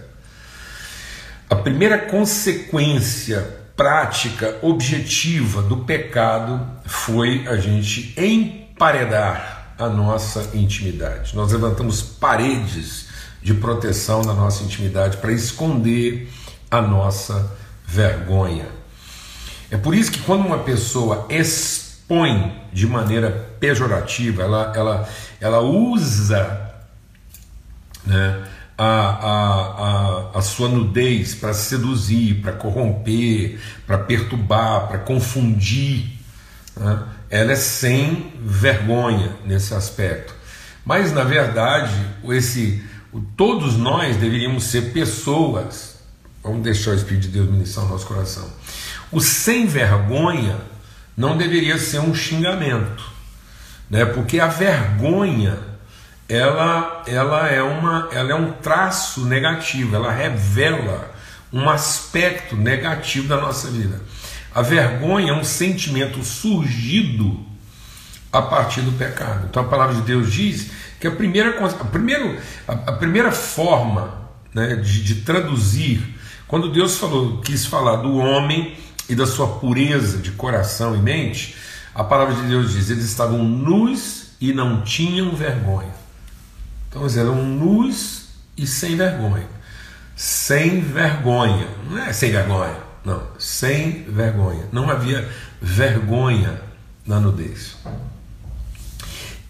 a 1.49 1.57
primeira 1.57 1.99
consequência 1.99 3.63
prática, 3.77 4.59
objetiva 4.63 5.63
do 5.63 5.79
pecado 5.79 6.65
foi 6.85 7.47
a 7.49 7.57
gente 7.57 8.15
emparedar 8.21 9.75
a 9.79 9.89
nossa 9.89 10.51
intimidade. 10.55 11.35
Nós 11.35 11.53
levantamos 11.53 12.01
paredes 12.01 13.09
de 13.43 13.55
proteção 13.55 14.23
na 14.23 14.33
nossa 14.33 14.63
intimidade 14.63 15.17
para 15.19 15.33
esconder 15.33 16.31
a 16.71 16.81
nossa 16.81 17.53
vergonha. 17.87 18.67
É 19.71 19.77
por 19.77 19.95
isso 19.95 20.11
que 20.11 20.21
quando 20.21 20.47
uma 20.47 20.61
pessoa 20.61 21.27
de 22.73 22.87
maneira 22.87 23.31
pejorativa, 23.59 24.43
ela, 24.43 24.73
ela, 24.75 25.09
ela 25.41 25.61
usa 25.61 26.75
né, 28.05 28.45
a, 28.77 28.85
a, 28.85 30.35
a, 30.35 30.39
a 30.39 30.43
sua 30.43 30.69
nudez 30.69 31.35
para 31.35 31.55
seduzir, 31.55 32.43
para 32.43 32.53
corromper, 32.53 33.59
para 33.87 33.99
perturbar, 33.99 34.89
para 34.89 34.99
confundir. 34.99 36.19
Né? 36.77 37.03
Ela 37.31 37.53
é 37.53 37.57
sem 37.57 38.33
vergonha 38.41 39.37
nesse 39.45 39.75
aspecto. 39.75 40.35
Mas, 40.85 41.13
na 41.13 41.25
verdade, 41.25 41.95
esse, 42.29 42.83
todos 43.37 43.77
nós 43.77 44.17
deveríamos 44.17 44.65
ser 44.65 44.93
pessoas. 44.93 45.95
Vamos 46.43 46.63
deixar 46.63 46.91
o 46.91 46.95
Espírito 46.95 47.23
de 47.23 47.29
Deus 47.29 47.51
ministrar 47.51 47.87
o 47.87 47.89
nosso 47.89 48.07
coração. 48.07 48.47
O 49.11 49.21
sem 49.21 49.67
vergonha 49.67 50.74
não 51.17 51.37
deveria 51.37 51.79
ser 51.79 52.01
um 52.01 52.15
xingamento, 52.15 53.05
né? 53.89 54.05
Porque 54.05 54.41
a 54.41 54.47
vergonha 54.47 55.59
ela, 56.29 57.03
ela 57.07 57.49
é 57.49 57.63
uma, 57.63 58.09
ela 58.13 58.31
é 58.31 58.35
um 58.35 58.53
traço 58.53 59.27
negativo, 59.27 59.95
ela 59.95 60.11
revela 60.11 61.13
um 61.53 61.69
aspecto 61.69 62.57
negativo 62.57 63.29
da 63.29 63.41
nossa 63.41 63.71
vida. 63.71 64.01
A 64.55 64.63
vergonha 64.63 65.33
é 65.33 65.35
um 65.35 65.45
sentimento 65.45 66.23
surgido 66.25 67.45
a 68.33 68.43
partir 68.43 68.81
do 68.81 68.93
pecado. 68.93 69.47
Então 69.49 69.63
a 69.63 69.67
palavra 69.67 69.95
de 69.95 70.03
Deus 70.03 70.33
diz 70.33 70.71
que 70.99 71.07
a 71.07 71.11
primeira, 71.11 71.65
a 71.65 71.85
primeira, 71.85 72.39
a 72.67 72.93
primeira 72.93 73.31
forma 73.31 74.25
né, 74.53 74.77
de, 74.77 75.03
de 75.05 75.17
traduzir, 75.17 76.03
quando 76.49 76.73
Deus 76.73 76.97
falou, 76.97 77.41
quis 77.41 77.67
falar 77.67 77.97
do 77.97 78.17
homem 78.17 78.77
e 79.09 79.15
da 79.15 79.27
sua 79.27 79.47
pureza 79.59 80.19
de 80.19 80.33
coração 80.33 80.95
e 80.95 80.99
mente, 80.99 81.57
a 81.95 82.03
palavra 82.03 82.35
de 82.35 82.43
Deus 82.43 82.73
diz: 82.73 82.91
eles 82.91 83.05
estavam 83.05 83.45
nus 83.45 84.29
e 84.41 84.53
não 84.53 84.83
tinham 84.83 85.35
vergonha. 85.35 85.95
Então 86.89 87.03
eles 87.03 87.17
eram 87.17 87.45
nus 87.45 88.29
e 88.57 88.67
sem 88.67 88.97
vergonha. 88.97 89.49
Sem 90.17 90.81
vergonha. 90.81 91.67
Não 91.91 91.99
é 91.99 92.13
sem 92.13 92.31
vergonha, 92.31 92.77
não. 93.05 93.23
Sem 93.39 94.05
vergonha. 94.05 94.65
Não 94.73 94.89
havia 94.91 95.29
vergonha 95.61 96.61
na 97.07 97.21
nudez. 97.21 97.77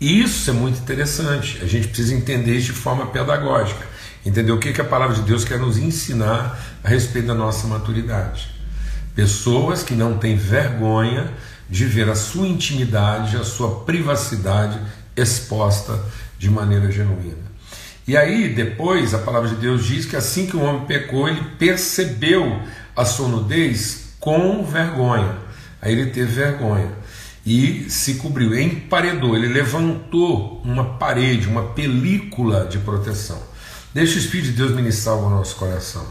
Isso 0.00 0.50
é 0.50 0.52
muito 0.52 0.80
interessante. 0.80 1.60
A 1.62 1.66
gente 1.66 1.88
precisa 1.88 2.14
entender 2.14 2.56
isso 2.56 2.72
de 2.72 2.78
forma 2.78 3.06
pedagógica. 3.06 3.86
Entender 4.24 4.52
o 4.52 4.58
que, 4.58 4.72
que 4.72 4.80
a 4.80 4.84
palavra 4.84 5.14
de 5.14 5.22
Deus 5.22 5.44
quer 5.44 5.58
nos 5.58 5.76
ensinar 5.76 6.58
a 6.82 6.88
respeito 6.88 7.28
da 7.28 7.34
nossa 7.34 7.66
maturidade. 7.66 8.53
Pessoas 9.14 9.82
que 9.82 9.94
não 9.94 10.18
têm 10.18 10.36
vergonha 10.36 11.32
de 11.68 11.84
ver 11.84 12.08
a 12.08 12.14
sua 12.14 12.46
intimidade, 12.46 13.36
a 13.36 13.44
sua 13.44 13.80
privacidade 13.80 14.78
exposta 15.16 15.98
de 16.38 16.50
maneira 16.50 16.90
genuína. 16.90 17.54
E 18.06 18.16
aí, 18.16 18.52
depois, 18.52 19.14
a 19.14 19.18
palavra 19.18 19.48
de 19.48 19.56
Deus 19.56 19.84
diz 19.86 20.04
que 20.04 20.16
assim 20.16 20.46
que 20.46 20.56
o 20.56 20.62
homem 20.62 20.84
pecou, 20.84 21.28
ele 21.28 21.42
percebeu 21.58 22.60
a 22.94 23.04
sua 23.04 23.28
nudez 23.28 24.14
com 24.20 24.64
vergonha. 24.64 25.38
Aí 25.80 25.92
ele 25.92 26.10
teve 26.10 26.32
vergonha 26.32 26.90
e 27.46 27.86
se 27.90 28.14
cobriu, 28.14 28.58
emparedou, 28.58 29.36
ele 29.36 29.48
levantou 29.48 30.62
uma 30.64 30.96
parede, 30.96 31.46
uma 31.46 31.62
película 31.68 32.66
de 32.66 32.78
proteção. 32.78 33.40
Deixa 33.92 34.16
o 34.16 34.18
Espírito 34.18 34.50
de 34.50 34.56
Deus 34.56 34.72
ministrar 34.72 35.16
o 35.16 35.28
nosso 35.28 35.56
coração. 35.56 36.06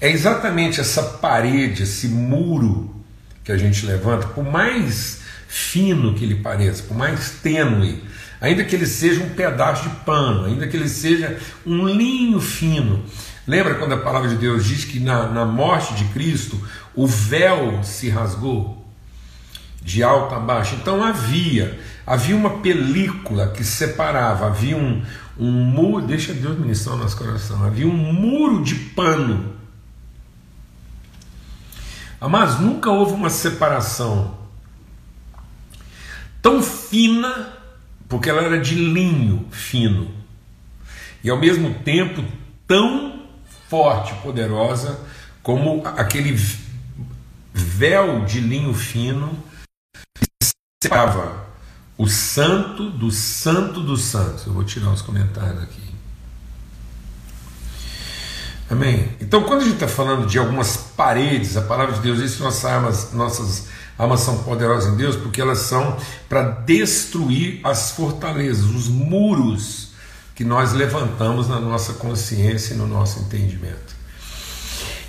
É 0.00 0.10
exatamente 0.10 0.80
essa 0.80 1.02
parede, 1.02 1.84
esse 1.84 2.08
muro 2.08 2.94
que 3.42 3.50
a 3.50 3.56
gente 3.56 3.86
levanta, 3.86 4.26
por 4.26 4.44
mais 4.44 5.22
fino 5.48 6.14
que 6.14 6.24
ele 6.24 6.34
pareça, 6.36 6.82
por 6.82 6.96
mais 6.96 7.30
tênue, 7.42 8.02
ainda 8.40 8.64
que 8.64 8.74
ele 8.74 8.86
seja 8.86 9.22
um 9.22 9.30
pedaço 9.30 9.88
de 9.88 9.96
pano, 10.04 10.44
ainda 10.44 10.66
que 10.66 10.76
ele 10.76 10.88
seja 10.88 11.38
um 11.64 11.86
linho 11.88 12.40
fino. 12.40 13.02
Lembra 13.46 13.76
quando 13.76 13.92
a 13.92 13.98
palavra 13.98 14.28
de 14.28 14.36
Deus 14.36 14.66
diz 14.66 14.84
que 14.84 14.98
na, 14.98 15.28
na 15.28 15.46
morte 15.46 15.94
de 15.94 16.04
Cristo 16.06 16.60
o 16.94 17.06
véu 17.06 17.82
se 17.82 18.10
rasgou 18.10 18.84
de 19.80 20.02
alto 20.02 20.34
a 20.34 20.40
baixo? 20.40 20.74
Então 20.74 21.02
havia, 21.02 21.78
havia 22.06 22.36
uma 22.36 22.58
película 22.58 23.48
que 23.48 23.64
separava, 23.64 24.48
havia 24.48 24.76
um, 24.76 25.02
um 25.38 25.50
muro, 25.50 26.06
deixa 26.06 26.34
Deus 26.34 26.58
ministrar 26.58 26.96
o 26.96 26.98
nosso 26.98 27.16
coração, 27.16 27.64
havia 27.64 27.86
um 27.86 28.12
muro 28.12 28.62
de 28.62 28.74
pano 28.74 29.55
Mas 32.20 32.58
nunca 32.58 32.90
houve 32.90 33.12
uma 33.12 33.30
separação 33.30 34.36
tão 36.40 36.62
fina, 36.62 37.52
porque 38.08 38.30
ela 38.30 38.42
era 38.42 38.58
de 38.60 38.74
linho 38.74 39.46
fino, 39.50 40.10
e 41.22 41.28
ao 41.28 41.38
mesmo 41.38 41.74
tempo 41.80 42.24
tão 42.66 43.26
forte, 43.68 44.14
poderosa, 44.22 45.00
como 45.42 45.84
aquele 45.86 46.36
véu 47.52 48.24
de 48.24 48.40
linho 48.40 48.72
fino 48.74 49.36
que 50.14 50.26
separava 50.82 51.46
o 51.98 52.06
santo 52.06 52.90
do 52.90 53.10
santo 53.10 53.80
dos 53.80 54.02
santos. 54.02 54.46
Eu 54.46 54.52
vou 54.52 54.64
tirar 54.64 54.90
os 54.90 55.02
comentários 55.02 55.62
aqui. 55.62 55.85
Amém? 58.68 59.08
Então, 59.20 59.44
quando 59.44 59.60
a 59.60 59.64
gente 59.64 59.74
está 59.74 59.86
falando 59.86 60.26
de 60.26 60.38
algumas 60.38 60.76
paredes, 60.76 61.56
a 61.56 61.62
palavra 61.62 61.94
de 61.94 62.00
Deus 62.00 62.18
diz 62.18 62.34
que 62.34 62.42
nossas 62.42 62.64
armas, 62.64 63.12
nossas 63.12 63.68
armas 63.96 64.20
são 64.20 64.42
poderosas 64.42 64.92
em 64.92 64.96
Deus 64.96 65.14
porque 65.14 65.40
elas 65.40 65.58
são 65.58 65.96
para 66.28 66.42
destruir 66.42 67.60
as 67.62 67.92
fortalezas, 67.92 68.64
os 68.64 68.88
muros 68.88 69.90
que 70.34 70.44
nós 70.44 70.72
levantamos 70.72 71.48
na 71.48 71.60
nossa 71.60 71.94
consciência 71.94 72.74
e 72.74 72.76
no 72.76 72.88
nosso 72.88 73.20
entendimento. 73.20 73.94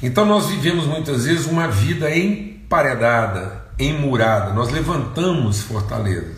Então, 0.03 0.23
nós 0.23 0.45
vivemos 0.45 0.85
muitas 0.85 1.25
vezes 1.25 1.47
uma 1.47 1.67
vida 1.67 2.15
emparedada, 2.15 3.65
emurada, 3.79 4.53
nós 4.53 4.69
levantamos 4.69 5.61
fortalezas. 5.61 6.37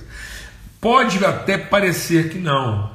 Pode 0.79 1.23
até 1.25 1.57
parecer 1.57 2.29
que 2.29 2.39
não, 2.39 2.89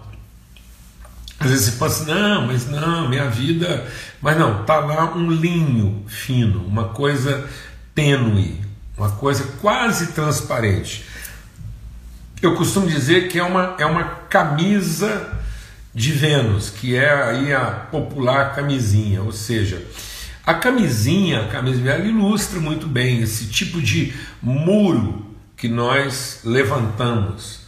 às 1.45 1.51
vezes 1.51 1.67
você 1.67 1.73
pensa, 1.73 2.03
assim, 2.03 2.11
não, 2.11 2.47
mas 2.47 2.67
não, 2.67 3.09
minha 3.09 3.29
vida. 3.29 3.87
Mas 4.21 4.39
não, 4.39 4.63
está 4.63 4.79
lá 4.79 5.15
um 5.15 5.31
linho 5.31 6.05
fino, 6.07 6.65
uma 6.67 6.89
coisa 6.89 7.49
tênue, 7.95 8.61
uma 8.97 9.11
coisa 9.11 9.45
quase 9.61 10.09
transparente. 10.09 11.05
Eu 12.41 12.55
costumo 12.55 12.87
dizer 12.87 13.29
que 13.29 13.39
é 13.39 13.43
uma, 13.43 13.77
é 13.79 13.87
uma 13.87 14.05
camisa 14.05 15.39
de 15.95 16.13
Vênus, 16.13 16.71
que 16.71 16.97
é 16.97 17.13
aí 17.13 17.53
a 17.53 17.67
popular 17.71 18.55
camisinha, 18.55 19.23
ou 19.23 19.33
seja, 19.33 19.83
a 20.45 20.55
camisinha, 20.55 21.43
a 21.43 21.49
camisinha, 21.49 21.93
ela 21.93 22.05
ilustra 22.05 22.61
muito 22.61 22.87
bem 22.87 23.23
esse 23.23 23.47
tipo 23.47 23.81
de 23.81 24.13
muro 24.43 25.25
que 25.57 25.69
nós 25.69 26.41
levantamos 26.45 27.61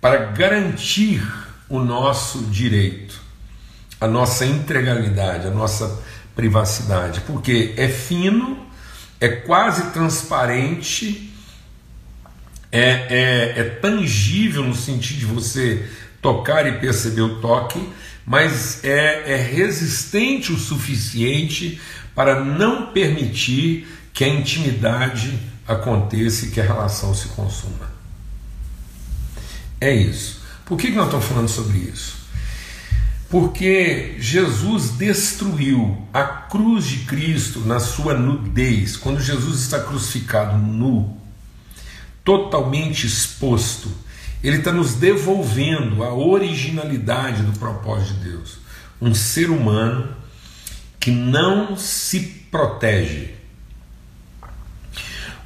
para 0.00 0.26
garantir 0.26 1.22
o 1.68 1.78
nosso 1.80 2.38
direito, 2.44 3.20
a 4.00 4.06
nossa 4.06 4.44
integralidade, 4.44 5.46
a 5.46 5.50
nossa 5.50 6.02
privacidade, 6.34 7.20
porque 7.22 7.74
é 7.76 7.88
fino, 7.88 8.66
é 9.20 9.28
quase 9.28 9.90
transparente, 9.92 11.32
é, 12.70 12.80
é, 12.80 13.60
é 13.60 13.64
tangível 13.80 14.64
no 14.64 14.74
sentido 14.74 15.18
de 15.20 15.26
você 15.26 15.88
tocar 16.20 16.66
e 16.66 16.78
perceber 16.78 17.22
o 17.22 17.40
toque, 17.40 17.80
mas 18.26 18.82
é, 18.82 19.34
é 19.34 19.36
resistente 19.36 20.52
o 20.52 20.58
suficiente 20.58 21.80
para 22.14 22.44
não 22.44 22.86
permitir 22.86 23.86
que 24.12 24.24
a 24.24 24.28
intimidade 24.28 25.38
aconteça 25.66 26.46
e 26.46 26.50
que 26.50 26.60
a 26.60 26.64
relação 26.64 27.14
se 27.14 27.28
consuma. 27.28 27.92
É 29.80 29.92
isso. 29.92 30.43
Por 30.66 30.78
que, 30.78 30.90
nós 30.90 31.06
estamos 31.06 31.26
falando 31.26 31.48
sobre 31.48 31.78
isso? 31.78 32.24
Porque 33.28 34.16
Jesus 34.18 34.90
destruiu 34.90 36.06
a 36.12 36.24
cruz 36.24 36.86
de 36.86 36.98
Cristo 36.98 37.60
na 37.60 37.80
sua 37.80 38.14
nudez, 38.14 38.96
quando 38.96 39.20
Jesus 39.20 39.60
está 39.60 39.80
crucificado 39.80 40.56
nu, 40.56 41.18
totalmente 42.24 43.06
exposto, 43.06 43.90
ele 44.42 44.58
está 44.58 44.72
nos 44.72 44.94
devolvendo 44.94 46.02
a 46.02 46.14
originalidade 46.14 47.42
do 47.42 47.58
propósito 47.58 48.14
de 48.14 48.30
Deus. 48.30 48.58
Um 49.00 49.14
ser 49.14 49.50
humano 49.50 50.14
que 51.00 51.10
não 51.10 51.76
se 51.76 52.20
protege, 52.50 53.34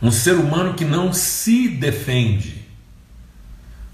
um 0.01 0.13
ser 0.13 0.35
humano 0.35 0.75
que 0.75 0.85
não 0.85 1.13
se 1.13 1.69
defende, 1.69 2.58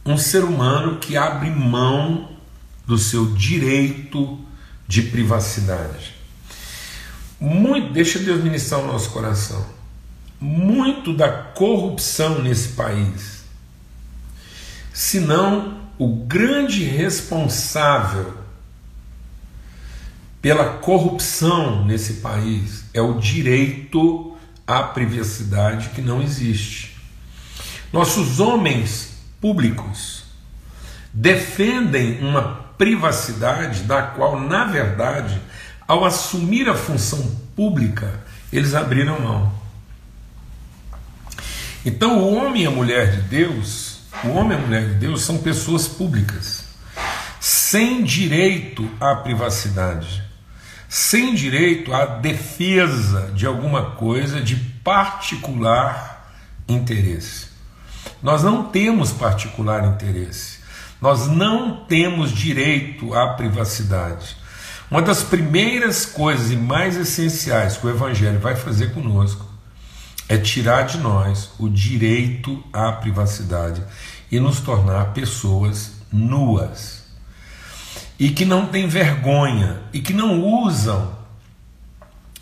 um 0.05 0.19
ser 0.19 0.45
humano 0.45 0.99
que 0.99 1.17
abre 1.17 1.51
mão 1.51 2.31
do 2.87 2.99
seu 2.99 3.27
direito 3.33 4.39
de 4.87 5.03
privacidade. 5.03 6.15
Muito, 7.41 7.93
deixa 7.93 8.19
Deus 8.19 8.43
ministrar 8.43 8.81
o 8.81 8.87
nosso 8.87 9.11
coração. 9.11 9.65
Muito 10.41 11.15
da 11.15 11.31
corrupção 11.31 12.43
nesse 12.43 12.71
país, 12.71 13.45
se 14.93 15.21
não 15.21 15.81
o 15.99 16.09
grande 16.09 16.85
responsável 16.85 18.35
pela 20.43 20.79
corrupção 20.79 21.85
nesse 21.87 22.15
país 22.15 22.85
é 22.93 23.01
o 23.01 23.19
direito 23.19 24.37
à 24.67 24.83
privacidade 24.83 25.89
que 25.91 26.03
não 26.03 26.21
existe. 26.21 26.99
Nossos 27.91 28.41
homens 28.41 29.14
públicos 29.45 30.25
defendem 31.13 32.19
uma 32.25 32.65
privacidade 32.79 33.83
da 33.83 34.01
qual, 34.01 34.41
na 34.41 34.65
verdade, 34.65 35.39
ao 35.87 36.03
assumir 36.03 36.67
a 36.67 36.75
função 36.75 37.39
pública, 37.55 38.21
eles 38.51 38.75
abriram 38.75 39.21
mão. 39.21 39.53
Então, 41.85 42.21
o 42.21 42.35
homem 42.35 42.63
e 42.63 42.67
a 42.67 42.71
mulher 42.71 43.11
de 43.11 43.21
Deus, 43.29 43.99
o 44.25 44.29
homem 44.29 44.57
e 44.57 44.63
a 44.63 44.67
mulher 44.67 44.89
de 44.89 44.95
Deus 44.95 45.21
são 45.21 45.37
pessoas 45.37 45.87
públicas, 45.87 46.65
sem 47.39 48.03
direito 48.03 48.91
à 48.99 49.15
privacidade, 49.15 50.23
sem 50.89 51.35
direito 51.35 51.93
à 51.93 52.07
defesa 52.07 53.31
de 53.35 53.45
alguma 53.45 53.91
coisa 53.91 54.41
de 54.41 54.57
particular 54.57 56.33
interesse. 56.67 57.54
Nós 58.23 58.43
não 58.43 58.65
temos 58.65 59.13
particular 59.13 59.85
interesse, 59.85 60.59
nós 61.01 61.27
não 61.27 61.85
temos 61.85 62.33
direito 62.33 63.15
à 63.15 63.35
privacidade. 63.35 64.37
Uma 64.91 65.03
das 65.03 65.23
primeiras 65.23 66.07
coisas 66.07 66.51
e 66.51 66.57
mais 66.57 66.97
essenciais 66.97 67.77
que 67.77 67.87
o 67.87 67.91
Evangelho 67.91 68.39
vai 68.39 68.55
fazer 68.55 68.93
conosco 68.93 69.45
é 70.29 70.39
tirar 70.39 70.83
de 70.83 70.99
nós 70.99 71.51
o 71.59 71.69
direito 71.69 72.63
à 72.73 72.93
privacidade 72.93 73.83
e 74.31 74.41
nos 74.41 74.61
tornar 74.61 75.13
pessoas 75.13 75.93
nuas 76.13 77.05
e 78.19 78.31
que 78.31 78.45
não 78.45 78.67
têm 78.67 78.87
vergonha 78.87 79.83
e 79.93 80.01
que 80.01 80.13
não 80.13 80.43
usam 80.43 81.15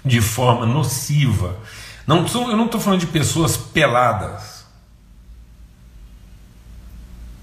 de 0.05 0.20
forma 0.20 0.66
nociva. 0.66 1.57
Não 2.07 2.27
eu 2.27 2.57
não 2.57 2.66
estou 2.66 2.81
falando 2.81 3.01
de 3.01 3.07
pessoas 3.07 3.57
peladas. 3.57 4.62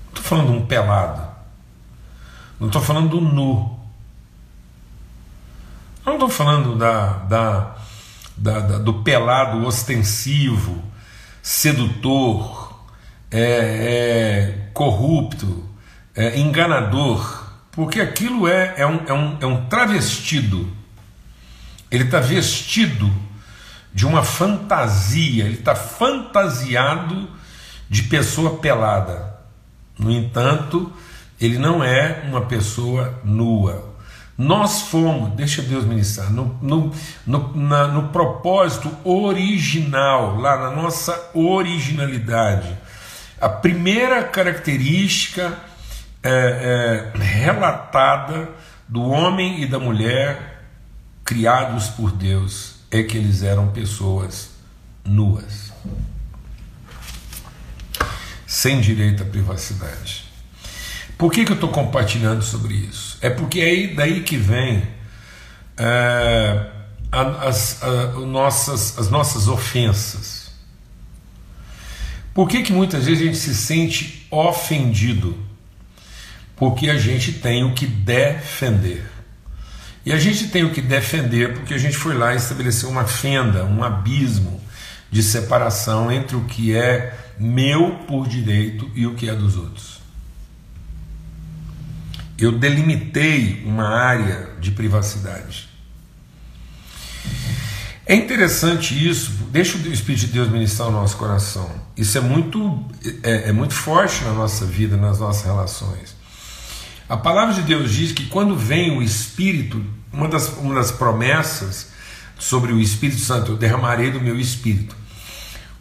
estou 0.10 0.19
falando 0.30 0.52
de 0.52 0.58
um 0.58 0.66
pelado. 0.66 1.28
Não 2.60 2.68
estou 2.68 2.82
falando 2.82 3.10
do 3.10 3.22
nu. 3.22 3.80
Não 6.06 6.14
estou 6.14 6.30
falando 6.30 6.78
da, 6.78 7.14
da, 7.24 7.76
da, 8.38 8.60
da, 8.60 8.78
do 8.78 9.02
pelado 9.02 9.66
ostensivo, 9.66 10.84
sedutor, 11.42 12.80
é, 13.32 13.42
é, 13.42 14.70
corrupto, 14.74 15.68
é, 16.16 16.40
enganador, 16.40 17.48
porque 17.72 18.00
aquilo 18.00 18.48
é, 18.48 18.76
é, 18.78 18.86
um, 18.86 19.06
é, 19.08 19.14
um, 19.14 19.38
é 19.42 19.46
um 19.46 19.66
travestido. 19.66 20.72
Ele 21.90 22.04
está 22.04 22.20
vestido 22.20 23.12
de 23.92 24.06
uma 24.06 24.24
fantasia, 24.24 25.46
ele 25.46 25.56
está 25.56 25.76
fantasiado 25.76 27.30
de 27.90 28.04
pessoa 28.04 28.58
pelada. 28.58 29.29
No 30.00 30.10
entanto, 30.10 30.92
ele 31.40 31.58
não 31.58 31.84
é 31.84 32.24
uma 32.26 32.42
pessoa 32.42 33.20
nua. 33.24 33.94
Nós 34.38 34.84
fomos, 34.84 35.34
deixa 35.34 35.62
Deus 35.62 35.84
ministrar, 35.84 36.32
no, 36.32 36.58
no, 36.62 36.94
no, 37.28 37.58
na, 37.58 37.88
no 37.90 38.08
propósito 38.08 38.90
original, 39.04 40.38
lá 40.38 40.58
na 40.58 40.72
nossa 40.72 41.32
originalidade. 41.34 42.78
A 43.42 43.50
primeira 43.50 44.24
característica 44.24 45.58
é, 46.24 47.12
é, 47.14 47.18
relatada 47.18 48.50
do 48.88 49.04
homem 49.04 49.62
e 49.62 49.68
da 49.68 49.78
mulher 49.78 50.64
criados 51.26 51.90
por 51.90 52.12
Deus 52.12 52.76
é 52.90 53.04
que 53.04 53.18
eles 53.18 53.44
eram 53.44 53.68
pessoas 53.68 54.52
nuas 55.04 55.70
sem 58.50 58.82
direito 58.82 59.22
à 59.22 59.26
privacidade. 59.28 60.24
Por 61.16 61.32
que, 61.32 61.46
que 61.46 61.52
eu 61.52 61.56
estou 61.56 61.70
compartilhando 61.70 62.42
sobre 62.42 62.74
isso? 62.74 63.20
É 63.22 63.30
porque 63.30 63.60
é 63.60 63.94
daí 63.94 64.24
que 64.24 64.38
vem 64.38 64.88
é, 65.78 66.66
as, 67.12 67.84
as, 67.84 68.16
nossas, 68.26 68.98
as 68.98 69.08
nossas 69.08 69.48
ofensas. 69.48 70.50
Por 72.34 72.50
que, 72.50 72.64
que 72.64 72.74
muitas 72.74 73.06
vezes 73.06 73.22
a 73.22 73.26
gente 73.26 73.38
se 73.38 73.54
sente 73.54 74.28
ofendido? 74.32 75.38
Porque 76.56 76.90
a 76.90 76.98
gente 76.98 77.34
tem 77.34 77.64
o 77.64 77.76
que 77.76 77.86
defender. 77.86 79.06
E 80.04 80.12
a 80.12 80.18
gente 80.18 80.48
tem 80.48 80.64
o 80.64 80.72
que 80.72 80.82
defender 80.82 81.54
porque 81.54 81.76
a 81.76 81.78
gente 81.78 81.96
foi 81.96 82.16
lá 82.16 82.34
e 82.34 82.38
estabeleceu 82.38 82.90
uma 82.90 83.06
fenda, 83.06 83.64
um 83.64 83.84
abismo 83.84 84.60
de 85.12 85.22
separação 85.22 86.12
entre 86.12 86.36
o 86.36 86.46
que 86.46 86.76
é 86.76 87.29
meu 87.40 87.92
por 88.08 88.28
direito 88.28 88.90
e 88.94 89.08
o 89.08 89.16
que 89.16 89.30
é 89.30 89.36
dos 89.36 89.56
outros. 89.56 90.00
Eu 92.38 92.58
delimitei 92.58 93.64
uma 93.66 93.88
área 93.88 94.50
de 94.60 94.72
privacidade. 94.72 95.70
É 98.06 98.16
interessante 98.16 99.08
isso, 99.08 99.32
deixa 99.52 99.78
o 99.78 99.94
Espírito 99.94 100.22
de 100.22 100.34
Deus 100.34 100.50
ministrar 100.50 100.88
o 100.90 100.92
nosso 100.92 101.16
coração. 101.16 101.70
Isso 101.96 102.18
é 102.18 102.22
muito, 102.22 102.84
é, 103.22 103.50
é 103.50 103.52
muito 103.52 103.74
forte 103.74 104.24
na 104.24 104.34
nossa 104.34 104.66
vida, 104.66 104.98
nas 104.98 105.20
nossas 105.20 105.44
relações. 105.44 106.16
A 107.08 107.18
palavra 107.18 107.54
de 107.54 107.62
Deus 107.62 107.94
diz 107.94 108.12
que 108.12 108.26
quando 108.26 108.56
vem 108.56 108.98
o 108.98 109.04
Espírito, 109.04 109.84
uma 110.12 110.28
das, 110.28 110.48
uma 110.58 110.74
das 110.76 110.92
promessas 110.92 111.90
sobre 112.40 112.72
o 112.72 112.80
Espírito 112.80 113.20
Santo, 113.20 113.52
eu 113.52 113.58
derramarei 113.58 114.10
do 114.10 114.20
meu 114.20 114.40
Espírito. 114.40 114.96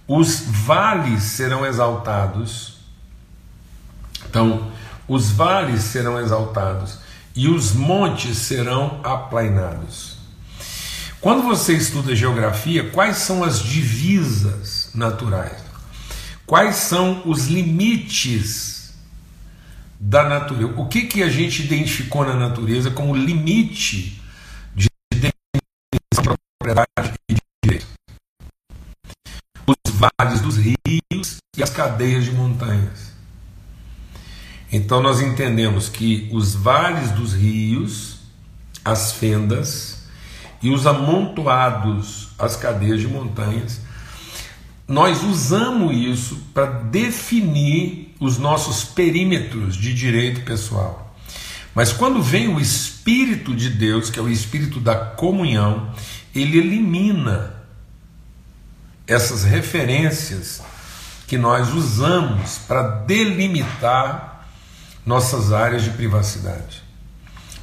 Os 0.08 0.40
vales 0.40 1.22
serão 1.22 1.64
exaltados. 1.64 2.78
Então, 4.28 4.72
os 5.06 5.30
vales 5.30 5.82
serão 5.82 6.18
exaltados 6.18 6.98
e 7.36 7.46
os 7.46 7.72
montes 7.72 8.38
serão 8.38 9.00
aplainados. 9.04 10.16
Quando 11.20 11.42
você 11.42 11.74
estuda 11.74 12.16
geografia, 12.16 12.90
quais 12.90 13.18
são 13.18 13.44
as 13.44 13.60
divisas 13.60 14.90
naturais? 14.94 15.62
Quais 16.46 16.76
são 16.76 17.22
os 17.26 17.46
limites 17.46 18.78
da 19.98 20.28
natureza. 20.28 20.72
O 20.76 20.86
que, 20.86 21.02
que 21.02 21.22
a 21.22 21.28
gente 21.28 21.62
identificou 21.62 22.24
na 22.24 22.34
natureza 22.34 22.90
como 22.90 23.16
limite 23.16 24.17
Vales 29.98 30.40
dos 30.40 30.56
rios 30.56 31.38
e 31.56 31.62
as 31.62 31.70
cadeias 31.70 32.24
de 32.24 32.30
montanhas. 32.30 33.12
Então 34.70 35.02
nós 35.02 35.20
entendemos 35.20 35.88
que 35.88 36.28
os 36.32 36.54
vales 36.54 37.10
dos 37.10 37.32
rios, 37.32 38.20
as 38.84 39.12
fendas 39.12 40.04
e 40.62 40.70
os 40.70 40.86
amontoados, 40.86 42.28
as 42.38 42.54
cadeias 42.54 43.00
de 43.00 43.08
montanhas, 43.08 43.80
nós 44.86 45.22
usamos 45.24 45.96
isso 45.96 46.36
para 46.54 46.66
definir 46.66 48.14
os 48.20 48.38
nossos 48.38 48.84
perímetros 48.84 49.76
de 49.76 49.92
direito 49.92 50.42
pessoal. 50.42 51.14
Mas 51.74 51.92
quando 51.92 52.22
vem 52.22 52.48
o 52.54 52.60
Espírito 52.60 53.54
de 53.54 53.68
Deus, 53.68 54.10
que 54.10 54.18
é 54.18 54.22
o 54.22 54.28
Espírito 54.28 54.78
da 54.80 54.94
comunhão, 54.94 55.92
ele 56.34 56.58
elimina 56.58 57.57
essas 59.08 59.42
referências 59.42 60.62
que 61.26 61.38
nós 61.38 61.72
usamos 61.72 62.58
para 62.58 62.82
delimitar 62.82 64.46
nossas 65.04 65.52
áreas 65.52 65.82
de 65.82 65.90
privacidade. 65.90 66.82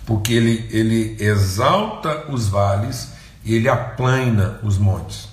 Porque 0.06 0.34
ele, 0.34 0.68
ele 0.72 1.16
exalta 1.20 2.26
os 2.30 2.48
vales 2.48 3.10
e 3.44 3.54
ele 3.54 3.70
aplana 3.70 4.60
os 4.64 4.78
montes. 4.78 5.30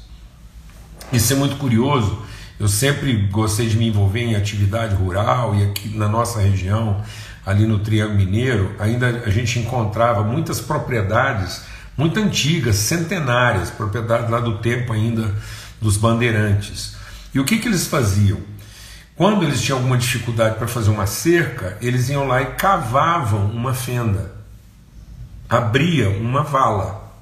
Isso 1.10 1.32
é 1.32 1.36
muito 1.36 1.56
curioso, 1.56 2.22
eu 2.60 2.68
sempre 2.68 3.26
gostei 3.28 3.68
de 3.68 3.76
me 3.76 3.88
envolver 3.88 4.20
em 4.20 4.36
atividade 4.36 4.94
rural 4.94 5.54
e 5.54 5.64
aqui 5.64 5.88
na 5.96 6.08
nossa 6.08 6.40
região, 6.40 7.02
ali 7.44 7.66
no 7.66 7.80
Triângulo 7.80 8.18
Mineiro, 8.18 8.74
ainda 8.78 9.08
a 9.26 9.30
gente 9.30 9.58
encontrava 9.58 10.22
muitas 10.22 10.60
propriedades 10.60 11.62
muito 11.96 12.18
antigas, 12.18 12.76
centenárias, 12.76 13.70
propriedades 13.70 14.30
lá 14.30 14.40
do 14.40 14.58
tempo 14.58 14.92
ainda 14.92 15.34
dos 15.82 15.96
bandeirantes. 15.96 16.96
E 17.34 17.40
o 17.40 17.44
que, 17.44 17.58
que 17.58 17.68
eles 17.68 17.86
faziam? 17.86 18.40
Quando 19.14 19.42
eles 19.42 19.60
tinham 19.60 19.78
alguma 19.78 19.98
dificuldade 19.98 20.56
para 20.56 20.66
fazer 20.66 20.90
uma 20.90 21.06
cerca, 21.06 21.76
eles 21.82 22.08
iam 22.08 22.26
lá 22.26 22.40
e 22.40 22.46
cavavam 22.54 23.50
uma 23.50 23.74
fenda, 23.74 24.32
abriam 25.48 26.16
uma 26.16 26.42
vala, 26.42 27.12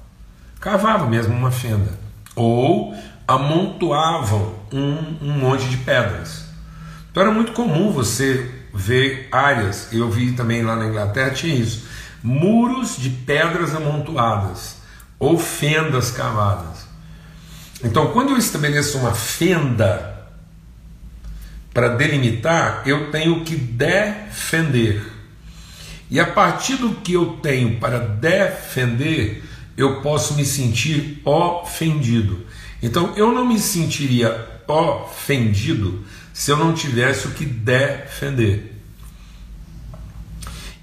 cavavam 0.59 1.09
mesmo 1.09 1.33
uma 1.33 1.51
fenda, 1.51 1.91
ou 2.35 2.95
amontoavam 3.27 4.55
um, 4.71 5.17
um 5.21 5.33
monte 5.33 5.67
de 5.67 5.77
pedras. 5.77 6.45
Então 7.11 7.23
era 7.23 7.31
muito 7.31 7.51
comum 7.51 7.91
você 7.91 8.49
ver 8.73 9.27
áreas, 9.31 9.89
eu 9.91 10.09
vi 10.09 10.31
também 10.31 10.63
lá 10.63 10.77
na 10.77 10.85
Inglaterra, 10.85 11.31
tinha 11.31 11.53
isso, 11.53 11.87
muros 12.23 12.95
de 12.97 13.09
pedras 13.09 13.75
amontoadas 13.75 14.77
ou 15.19 15.37
fendas 15.37 16.09
cavadas. 16.11 16.80
Então, 17.83 18.11
quando 18.11 18.29
eu 18.29 18.37
estabeleço 18.37 18.97
uma 18.97 19.13
fenda 19.13 20.11
para 21.73 21.89
delimitar, 21.89 22.83
eu 22.85 23.11
tenho 23.11 23.43
que 23.43 23.55
defender. 23.55 25.03
E 26.09 26.19
a 26.19 26.27
partir 26.27 26.75
do 26.75 26.95
que 26.95 27.13
eu 27.13 27.37
tenho 27.41 27.79
para 27.79 27.99
defender, 27.99 29.43
eu 29.77 30.01
posso 30.01 30.35
me 30.35 30.45
sentir 30.45 31.21
ofendido. 31.23 32.45
Então 32.83 33.15
eu 33.15 33.31
não 33.31 33.45
me 33.47 33.59
sentiria 33.59 34.61
ofendido 34.67 36.03
se 36.33 36.51
eu 36.51 36.57
não 36.57 36.73
tivesse 36.73 37.27
o 37.27 37.31
que 37.31 37.45
defender. 37.45 38.75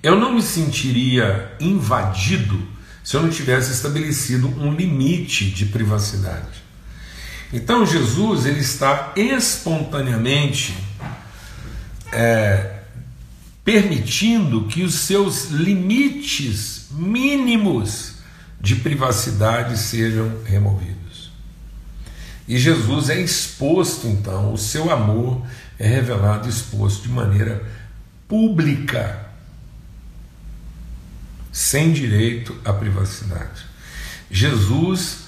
Eu 0.03 0.19
não 0.19 0.35
me 0.35 0.43
sentiria 0.43 1.55
invadido 1.61 2.67
se 3.03 3.17
eu 3.17 3.23
não 3.23 3.31
tivesse 3.31 3.73
estabelecido 3.73 4.49
um 4.61 4.73
limite 4.73 5.51
de 5.51 5.67
privacidade. 5.67 6.68
Então 7.53 7.87
Jesus 7.87 8.45
ele 8.45 8.61
está 8.61 9.13
espontaneamente 9.17 10.77
é, 12.13 12.81
permitindo 13.65 14.67
que 14.67 14.83
os 14.83 14.95
seus 14.95 15.47
limites 15.51 16.87
mínimos 16.91 18.15
de 18.61 18.77
privacidade 18.77 19.79
sejam 19.79 20.43
removidos. 20.45 20.99
E 22.47 22.59
Jesus 22.59 23.11
é 23.11 23.21
exposto, 23.21 24.07
então, 24.07 24.55
o 24.55 24.59
seu 24.59 24.91
amor 24.91 25.47
é 25.79 25.87
revelado, 25.87 26.49
exposto 26.49 27.03
de 27.03 27.11
maneira 27.11 27.63
pública, 28.27 29.27
sem 31.53 31.93
direito 31.93 32.57
à 32.65 32.73
privacidade. 32.73 33.67
Jesus 34.31 35.28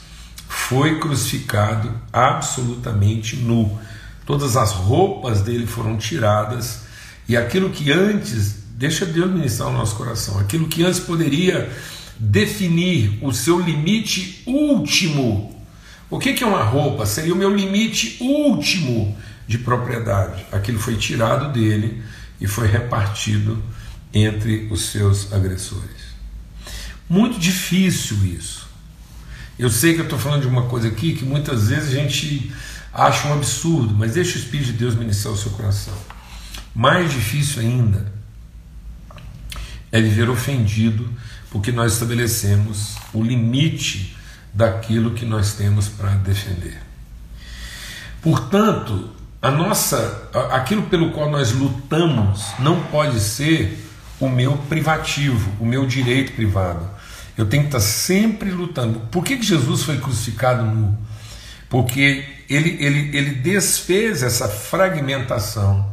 foi 0.71 1.01
crucificado 1.01 1.93
absolutamente 2.13 3.35
nu. 3.35 3.77
Todas 4.25 4.57
as 4.57 4.71
roupas 4.71 5.41
dele 5.41 5.67
foram 5.67 5.97
tiradas 5.97 6.83
e 7.29 7.37
aquilo 7.37 7.71
que 7.71 7.91
antes, 7.91 8.63
deixa 8.77 9.05
Deus 9.05 9.29
ministrar 9.29 9.69
o 9.69 9.73
nosso 9.73 9.97
coração, 9.97 10.39
aquilo 10.39 10.69
que 10.69 10.85
antes 10.85 11.01
poderia 11.01 11.69
definir 12.17 13.19
o 13.21 13.33
seu 13.33 13.59
limite 13.59 14.45
último 14.47 15.61
o 16.09 16.19
que 16.19 16.43
é 16.43 16.47
uma 16.47 16.65
roupa? 16.65 17.07
Seria 17.07 17.33
o 17.33 17.37
meu 17.37 17.55
limite 17.55 18.17
último 18.21 19.17
de 19.47 19.59
propriedade. 19.59 20.45
Aquilo 20.51 20.81
foi 20.81 20.97
tirado 20.97 21.53
dele 21.53 22.03
e 22.41 22.49
foi 22.49 22.67
repartido 22.67 23.63
entre 24.13 24.67
os 24.73 24.87
seus 24.87 25.33
agressores. 25.33 26.11
Muito 27.09 27.39
difícil 27.39 28.17
isso. 28.25 28.70
Eu 29.61 29.69
sei 29.69 29.93
que 29.93 30.01
eu 30.01 30.05
estou 30.05 30.19
falando 30.19 30.41
de 30.41 30.49
uma 30.49 30.63
coisa 30.63 30.89
aqui 30.89 31.13
que 31.13 31.23
muitas 31.23 31.69
vezes 31.69 31.91
a 31.91 31.95
gente 31.95 32.51
acha 32.95 33.29
um 33.29 33.35
absurdo, 33.35 33.95
mas 33.95 34.15
deixa 34.15 34.39
o 34.39 34.41
Espírito 34.41 34.73
de 34.73 34.79
Deus 34.79 34.95
ministrar 34.95 35.35
o 35.35 35.37
seu 35.37 35.51
coração. 35.51 35.93
Mais 36.75 37.13
difícil 37.13 37.61
ainda 37.61 38.11
é 39.93 40.01
viver 40.01 40.31
ofendido 40.31 41.07
porque 41.51 41.71
nós 41.71 41.93
estabelecemos 41.93 42.97
o 43.13 43.23
limite 43.23 44.17
daquilo 44.55 45.11
que 45.11 45.27
nós 45.27 45.53
temos 45.53 45.89
para 45.89 46.13
defender. 46.13 46.79
Portanto, 48.23 49.11
a 49.43 49.51
nossa, 49.51 50.31
aquilo 50.53 50.85
pelo 50.85 51.11
qual 51.11 51.31
nós 51.31 51.53
lutamos 51.53 52.47
não 52.61 52.85
pode 52.85 53.21
ser 53.21 53.79
o 54.19 54.27
meu 54.27 54.57
privativo, 54.57 55.53
o 55.61 55.67
meu 55.67 55.87
direito 55.87 56.33
privado. 56.33 57.00
Eu 57.41 57.47
tenho 57.47 57.63
que 57.63 57.69
estar 57.69 57.81
sempre 57.81 58.51
lutando. 58.51 59.01
Por 59.11 59.25
que, 59.25 59.39
que 59.39 59.47
Jesus 59.47 59.83
foi 59.83 59.97
crucificado 59.97 60.63
nu? 60.63 60.99
Porque 61.71 62.23
ele, 62.51 62.77
ele, 62.85 63.17
ele 63.17 63.31
desfez 63.31 64.23
essa 64.23 64.47
fragmentação 64.47 65.91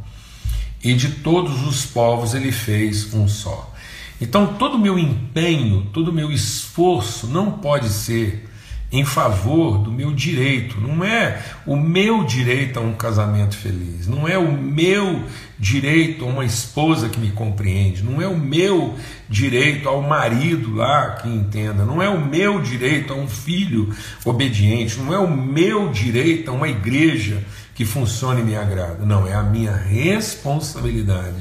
e 0.83 0.93
de 0.93 1.09
todos 1.09 1.65
os 1.65 1.85
povos 1.85 2.33
ele 2.33 2.51
fez 2.51 3.13
um 3.13 3.29
só. 3.29 3.73
Então, 4.19 4.55
todo 4.55 4.75
o 4.75 4.79
meu 4.79 4.99
empenho, 4.99 5.87
todo 5.93 6.09
o 6.09 6.13
meu 6.13 6.33
esforço 6.33 7.27
não 7.27 7.53
pode 7.53 7.87
ser 7.87 8.49
em 8.91 9.03
favor 9.03 9.79
do 9.79 9.91
meu 9.91 10.13
direito. 10.13 10.79
Não 10.79 11.03
é 11.03 11.41
o 11.65 11.75
meu 11.75 12.23
direito 12.23 12.79
a 12.79 12.81
um 12.81 12.93
casamento 12.93 13.55
feliz, 13.55 14.07
não 14.07 14.27
é 14.27 14.37
o 14.37 14.51
meu 14.51 15.23
direito 15.59 16.23
a 16.23 16.27
uma 16.27 16.45
esposa 16.45 17.09
que 17.09 17.19
me 17.19 17.31
compreende, 17.31 18.03
não 18.03 18.21
é 18.21 18.27
o 18.27 18.37
meu 18.37 18.95
direito 19.29 19.89
ao 19.89 20.01
marido 20.01 20.75
lá 20.75 21.11
que 21.15 21.27
entenda, 21.27 21.83
não 21.83 22.01
é 22.01 22.07
o 22.07 22.23
meu 22.23 22.61
direito 22.61 23.11
a 23.11 23.15
um 23.15 23.27
filho 23.27 23.93
obediente, 24.23 24.97
não 24.99 25.13
é 25.13 25.19
o 25.19 25.29
meu 25.29 25.89
direito 25.89 26.49
a 26.49 26.53
uma 26.53 26.69
igreja 26.69 27.43
que 27.75 27.85
funcione 27.85 28.41
e 28.41 28.43
me 28.43 28.55
agrada. 28.55 29.05
Não, 29.05 29.27
é 29.27 29.33
a 29.33 29.43
minha 29.43 29.75
responsabilidade 29.75 31.35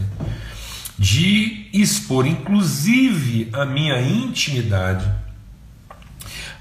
de 0.98 1.68
expor, 1.72 2.26
inclusive, 2.26 3.48
a 3.52 3.64
minha 3.64 4.00
intimidade 4.00 5.06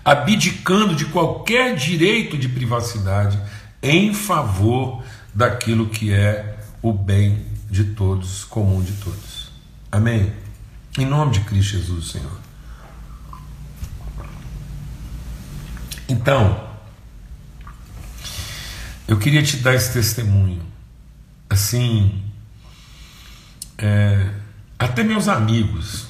abdicando 0.05 0.95
de 0.95 1.05
qualquer 1.05 1.75
direito 1.75 2.37
de 2.37 2.47
privacidade 2.47 3.41
em 3.81 4.13
favor 4.13 5.03
daquilo 5.33 5.89
que 5.89 6.13
é 6.13 6.59
o 6.79 6.93
bem 6.93 7.43
de 7.71 7.83
todos, 7.83 8.43
comum 8.43 8.83
de 8.83 8.93
todos. 8.93 9.49
Amém? 9.91 10.31
Em 10.95 11.05
nome 11.05 11.31
de 11.31 11.39
Cristo 11.41 11.71
Jesus, 11.71 12.11
Senhor. 12.11 12.39
Então, 16.07 16.69
eu 19.07 19.17
queria 19.17 19.41
te 19.41 19.57
dar 19.57 19.73
esse 19.73 19.91
testemunho. 19.91 20.61
Assim, 21.49 22.23
é, 23.77 24.29
até 24.77 25.03
meus 25.03 25.27
amigos 25.27 26.07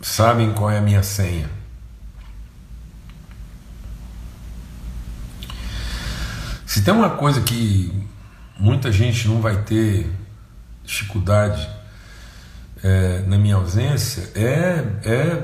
sabem 0.00 0.52
qual 0.54 0.70
é 0.70 0.78
a 0.78 0.82
minha 0.82 1.02
senha. 1.02 1.57
Se 6.68 6.82
tem 6.82 6.92
uma 6.92 7.08
coisa 7.08 7.40
que 7.40 7.90
muita 8.58 8.92
gente 8.92 9.26
não 9.26 9.40
vai 9.40 9.62
ter 9.62 10.06
dificuldade 10.84 11.66
é, 12.84 13.20
na 13.20 13.38
minha 13.38 13.54
ausência, 13.54 14.30
é, 14.34 14.84
é 15.02 15.42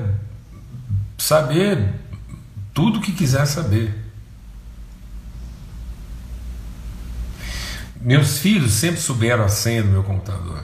saber 1.17 1.95
tudo 2.75 2.99
o 2.99 3.01
que 3.01 3.11
quiser 3.11 3.47
saber. 3.47 3.91
Meus 7.99 8.37
filhos 8.37 8.73
sempre 8.73 9.01
souberam 9.01 9.45
a 9.45 9.49
senha 9.49 9.81
do 9.81 9.89
meu 9.89 10.03
computador, 10.03 10.63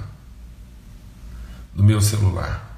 do 1.74 1.84
meu 1.84 2.00
celular. 2.00 2.71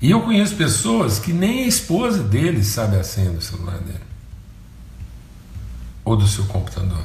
E 0.00 0.10
eu 0.10 0.22
conheço 0.22 0.54
pessoas 0.54 1.18
que 1.18 1.32
nem 1.32 1.64
a 1.64 1.66
esposa 1.66 2.22
dele 2.22 2.62
sabe 2.62 2.96
a 2.96 3.02
senha 3.02 3.30
do 3.30 3.40
celular 3.40 3.78
dele 3.78 4.08
ou 6.04 6.16
do 6.16 6.26
seu 6.26 6.44
computador. 6.46 7.04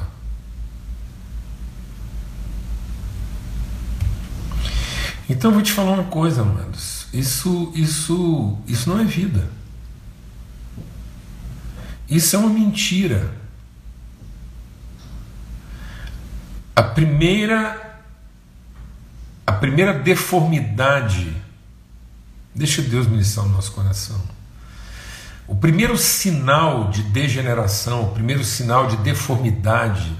Então 5.28 5.50
eu 5.50 5.54
vou 5.54 5.62
te 5.62 5.72
falar 5.72 5.92
uma 5.92 6.04
coisa, 6.04 6.42
amados. 6.42 7.06
Isso, 7.12 7.72
isso, 7.74 8.58
isso 8.66 8.88
não 8.88 9.00
é 9.00 9.04
vida. 9.04 9.48
Isso 12.08 12.36
é 12.36 12.38
uma 12.38 12.50
mentira. 12.50 13.32
A 16.76 16.82
primeira, 16.82 18.00
a 19.46 19.52
primeira 19.52 19.92
deformidade 19.92 21.34
Deixa 22.54 22.80
Deus 22.82 23.06
ministrar 23.06 23.46
o 23.46 23.48
nosso 23.48 23.72
coração. 23.72 24.20
O 25.46 25.56
primeiro 25.56 25.98
sinal 25.98 26.88
de 26.88 27.02
degeneração, 27.02 28.04
o 28.04 28.12
primeiro 28.12 28.44
sinal 28.44 28.86
de 28.86 28.96
deformidade, 28.98 30.16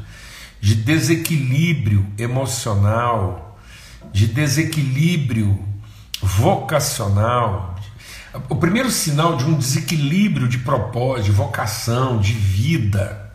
de 0.61 0.75
desequilíbrio 0.75 2.07
emocional, 2.19 3.59
de 4.13 4.27
desequilíbrio 4.27 5.63
vocacional, 6.21 7.79
o 8.49 8.57
primeiro 8.57 8.91
sinal 8.91 9.37
de 9.37 9.45
um 9.45 9.57
desequilíbrio 9.57 10.49
de 10.49 10.59
propósito, 10.59 11.27
de 11.27 11.33
vocação, 11.33 12.19
de 12.19 12.33
vida, 12.33 13.33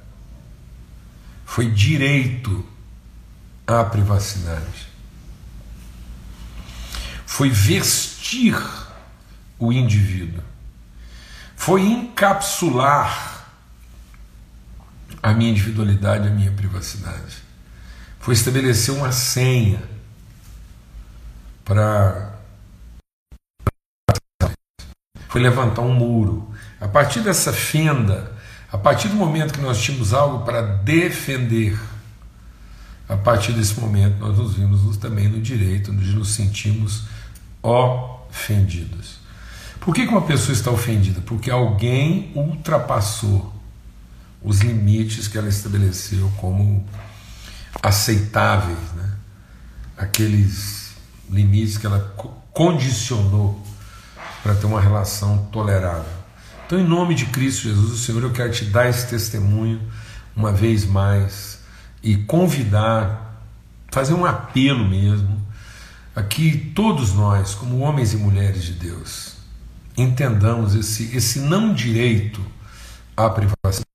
foi 1.45 1.71
direito 1.71 2.65
à 3.65 3.83
privacidade. 3.83 4.89
Foi 7.25 7.49
vestir 7.49 8.55
o 9.59 9.71
indivíduo. 9.73 10.43
Foi 11.55 11.81
encapsular 11.81 13.45
a 15.21 15.33
minha 15.33 15.51
individualidade, 15.51 16.27
a 16.27 16.31
minha 16.31 16.51
privacidade. 16.51 17.37
Foi 18.19 18.33
estabelecer 18.33 18.93
uma 18.95 19.11
senha 19.11 19.81
para. 21.65 22.33
Foi 25.27 25.41
levantar 25.41 25.81
um 25.81 25.93
muro. 25.93 26.51
A 26.81 26.87
partir 26.87 27.19
dessa 27.19 27.51
fenda, 27.51 28.35
a 28.71 28.77
partir 28.77 29.09
do 29.09 29.15
momento 29.15 29.53
que 29.53 29.61
nós 29.61 29.81
tínhamos 29.81 30.13
algo 30.13 30.45
para 30.45 30.61
defender, 30.61 31.79
a 33.07 33.17
partir 33.17 33.51
desse 33.51 33.79
momento 33.79 34.17
nós 34.17 34.37
nos 34.37 34.53
vimos 34.53 34.97
também 34.97 35.27
no 35.27 35.41
direito 35.41 35.91
de 35.95 36.15
nos 36.15 36.29
sentimos 36.29 37.03
ofendidos. 37.61 39.18
Por 39.79 39.95
que, 39.95 40.05
uma 40.05 40.21
pessoa 40.21 40.53
está 40.53 40.71
ofendida? 40.71 41.21
Porque 41.21 41.49
alguém 41.49 42.31
ultrapassou 42.35 43.53
os 44.43 44.59
limites 44.59 45.27
que 45.27 45.37
ela 45.37 45.49
estabeleceu 45.49 46.31
como 46.37 46.85
aceitáveis, 47.81 48.77
né? 48.95 49.13
aqueles 49.97 50.93
limites 51.29 51.77
que 51.77 51.85
ela 51.85 51.99
condicionou 52.53 53.61
para 54.41 54.55
ter 54.55 54.65
uma 54.65 54.81
relação 54.81 55.49
tolerável. 55.51 56.19
Então, 56.65 56.79
em 56.79 56.87
nome 56.87 57.15
de 57.15 57.25
Cristo 57.25 57.63
Jesus, 57.63 57.91
o 57.91 57.97
Senhor, 57.97 58.23
eu 58.23 58.31
quero 58.31 58.51
te 58.51 58.65
dar 58.65 58.87
esse 58.87 59.07
testemunho 59.07 59.81
uma 60.35 60.51
vez 60.51 60.85
mais 60.85 61.59
e 62.01 62.15
convidar, 62.15 63.43
fazer 63.91 64.13
um 64.13 64.25
apelo 64.25 64.87
mesmo, 64.87 65.41
a 66.15 66.21
que 66.21 66.55
todos 66.75 67.13
nós, 67.13 67.55
como 67.55 67.79
homens 67.79 68.13
e 68.13 68.17
mulheres 68.17 68.63
de 68.63 68.73
Deus, 68.73 69.38
entendamos 70.01 70.75
esse, 70.75 71.15
esse 71.15 71.39
não 71.39 71.73
direito 71.73 72.43
à 73.17 73.29
privacidade. 73.29 73.85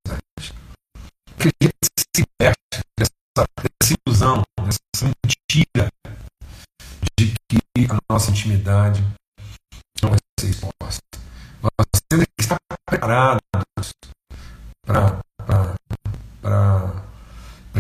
Que 1.39 1.49
a 1.49 1.53
gente 1.63 1.75
se 1.99 2.05
liberte 2.19 2.81
dessa, 2.99 3.47
dessa 3.59 3.97
ilusão, 4.07 4.43
dessa 4.59 5.07
mentira 5.25 5.89
de 7.19 7.35
que 7.49 7.59
a 7.91 7.99
nossa 8.13 8.31
intimidade 8.31 9.03
não 10.03 10.11
vai 10.11 10.19
ser 10.39 10.51
exposta. 10.51 11.03
Nós 11.63 12.03
temos 12.09 12.27
que 12.37 12.43
estar 12.43 12.59
preparados 12.87 13.41
para 14.85 15.21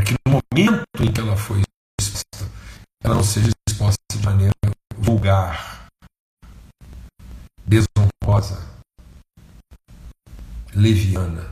que 0.04 0.14
no 0.26 0.40
momento 0.40 0.84
em 1.00 1.12
que 1.12 1.20
ela 1.20 1.36
foi 1.36 1.62
exposta, 2.00 2.50
ela 3.02 3.14
não 3.16 3.24
seja 3.24 3.50
leviana. 10.74 11.50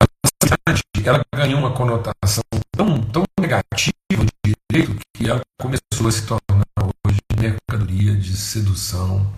A 0.00 0.06
cidade, 0.44 0.82
ela 1.04 1.20
ganhou 1.34 1.58
uma 1.58 1.74
conotação 1.74 2.42
tão, 2.76 3.02
tão 3.10 3.24
negativa 3.40 4.24
de 4.44 4.54
direito 4.70 4.96
que 5.16 5.28
ela 5.28 5.40
começou 5.60 6.08
a 6.08 6.12
se 6.12 6.26
tornar 6.26 6.64
hoje 7.06 7.18
mercadoria 7.40 8.14
de 8.14 8.36
sedução, 8.36 9.32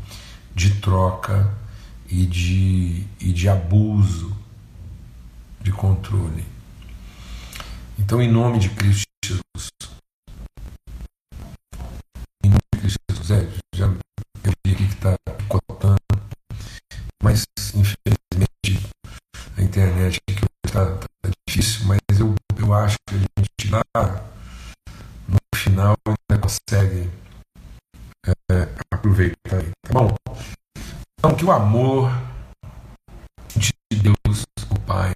de 0.54 0.80
troca 0.80 1.56
e 2.08 2.26
de, 2.26 3.06
e 3.20 3.32
de 3.32 3.48
abuso 3.48 4.36
de 5.60 5.72
controle. 5.72 6.44
Então, 7.98 8.20
em 8.20 8.30
nome 8.30 8.58
de 8.58 8.68
Cristo 8.70 9.06
Jesus, 9.24 9.70
em 12.44 12.48
nome 12.48 12.60
de 12.74 12.80
Cristo 12.80 12.98
Jesus, 13.08 13.30
é, 13.30 13.61
lá 23.68 23.82
no 25.28 25.38
final 25.54 25.96
ainda 26.06 26.42
consegue 26.42 27.10
é, 28.26 28.68
aproveitar. 28.92 29.62
Tá 29.82 29.92
bom? 29.92 30.14
Então 31.18 31.36
que 31.36 31.44
o 31.44 31.52
amor 31.52 32.10
de 33.56 33.72
Deus, 33.92 34.44
o 34.70 34.80
Pai, 34.80 35.12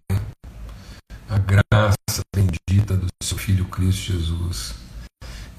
a 1.29 1.39
graça 1.39 1.97
bendita 2.35 2.97
do 2.97 3.09
seu 3.23 3.37
Filho 3.39 3.65
Cristo 3.67 4.13
Jesus 4.13 4.75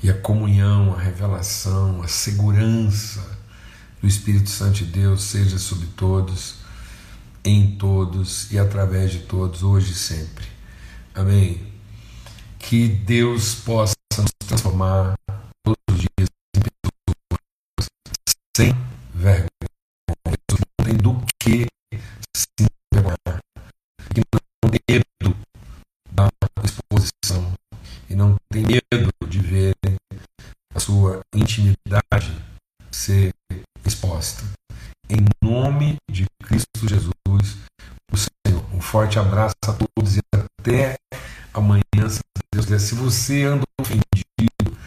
e 0.01 0.09
a 0.09 0.13
comunhão, 0.13 0.93
a 0.93 0.99
revelação, 1.01 2.01
a 2.01 2.07
segurança 2.07 3.37
do 4.01 4.07
Espírito 4.07 4.49
Santo 4.49 4.75
de 4.75 4.85
Deus 4.85 5.23
seja 5.23 5.57
sobre 5.57 5.87
todos, 5.87 6.55
em 7.43 7.75
todos 7.77 8.51
e 8.51 8.59
através 8.59 9.11
de 9.11 9.19
todos, 9.19 9.63
hoje 9.63 9.91
e 9.91 9.95
sempre. 9.95 10.45
Amém. 11.13 11.66
Que 12.59 12.89
Deus 12.89 13.55
possa 13.55 13.95
nos 14.17 14.31
transformar 14.45 15.15
todos 15.63 15.79
os 15.91 15.99
dias 15.99 16.29
em 16.55 16.61
pessoas 16.61 17.89
sem 18.55 18.73
vergonha. 19.13 19.47
Não 20.25 20.85
tem 20.85 20.97
do 20.97 21.25
que 21.41 21.67
se 22.35 22.47
envergonhar. 22.93 23.39
E 24.15 24.19
não 24.19 24.71
tem 24.71 24.79
medo 24.89 25.37
da 26.11 26.29
exposição. 26.63 27.53
E 28.09 28.15
não 28.15 28.35
tem 28.51 28.63
medo 28.63 29.11
de 29.27 29.39
ver 29.39 29.75
a 30.73 30.79
sua 30.79 31.21
intimidade 31.33 32.31
ser 32.91 33.31
exposta. 33.85 34.43
Em 35.09 35.25
nome 35.41 35.95
de 36.11 36.25
Cristo 36.43 36.87
Jesus, 36.87 37.57
o 38.11 38.17
Senhor. 38.17 38.63
Um 38.73 38.81
forte 38.81 39.17
abraço 39.17 39.55
a 39.65 39.73
todos 39.73 40.17
e 40.17 40.19
até 40.33 40.95
amanhã, 41.53 42.09
se 42.09 42.19
Deus 42.53 42.65
quiser. 42.65 42.79
Se 42.79 42.86
você 42.97 43.43
anda 43.43 43.63
ofendido 43.79 44.77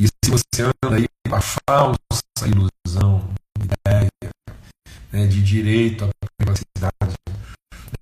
e 0.00 0.06
se 0.06 0.30
você 0.30 0.62
anda 0.62 0.96
aí 0.96 1.06
com 1.28 1.34
a 1.34 1.40
falsa 1.40 2.46
ilusão, 2.46 3.34
ideia 3.62 4.08
né, 5.12 5.26
de 5.26 5.42
direito 5.42 6.04
à 6.04 6.10
privacidade, 6.38 7.16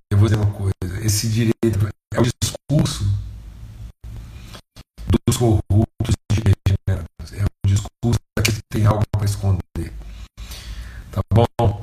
eu 0.09 0.17
vou 0.17 0.29
dizer 0.29 0.39
uma 0.39 0.51
coisa: 0.51 1.05
esse 1.05 1.27
direito 1.27 1.89
é 2.13 2.19
o 2.21 2.23
discurso 2.23 3.03
dos 5.27 5.37
corruptos 5.37 6.15
e 6.31 6.41
degenerados. 6.41 7.33
É 7.33 7.43
o 7.43 7.67
discurso 7.67 8.19
daquele 8.37 8.57
que 8.57 8.63
tem 8.69 8.85
algo 8.85 9.03
para 9.11 9.25
esconder. 9.25 9.93
Tá 11.11 11.21
bom? 11.33 11.81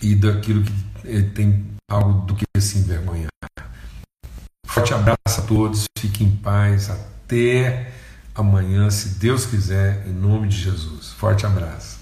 E 0.00 0.14
daquilo 0.14 0.64
que 0.64 1.22
tem 1.34 1.66
algo 1.90 2.26
do 2.26 2.34
que 2.34 2.44
se 2.60 2.78
envergonhar. 2.78 3.37
Forte 4.68 4.92
abraço 4.92 5.18
a 5.26 5.40
todos, 5.40 5.86
fiquem 5.98 6.26
em 6.26 6.36
paz, 6.36 6.90
até 6.90 7.90
amanhã, 8.34 8.90
se 8.90 9.18
Deus 9.18 9.46
quiser, 9.46 10.06
em 10.06 10.12
nome 10.12 10.46
de 10.48 10.56
Jesus. 10.56 11.10
Forte 11.12 11.46
abraço. 11.46 11.97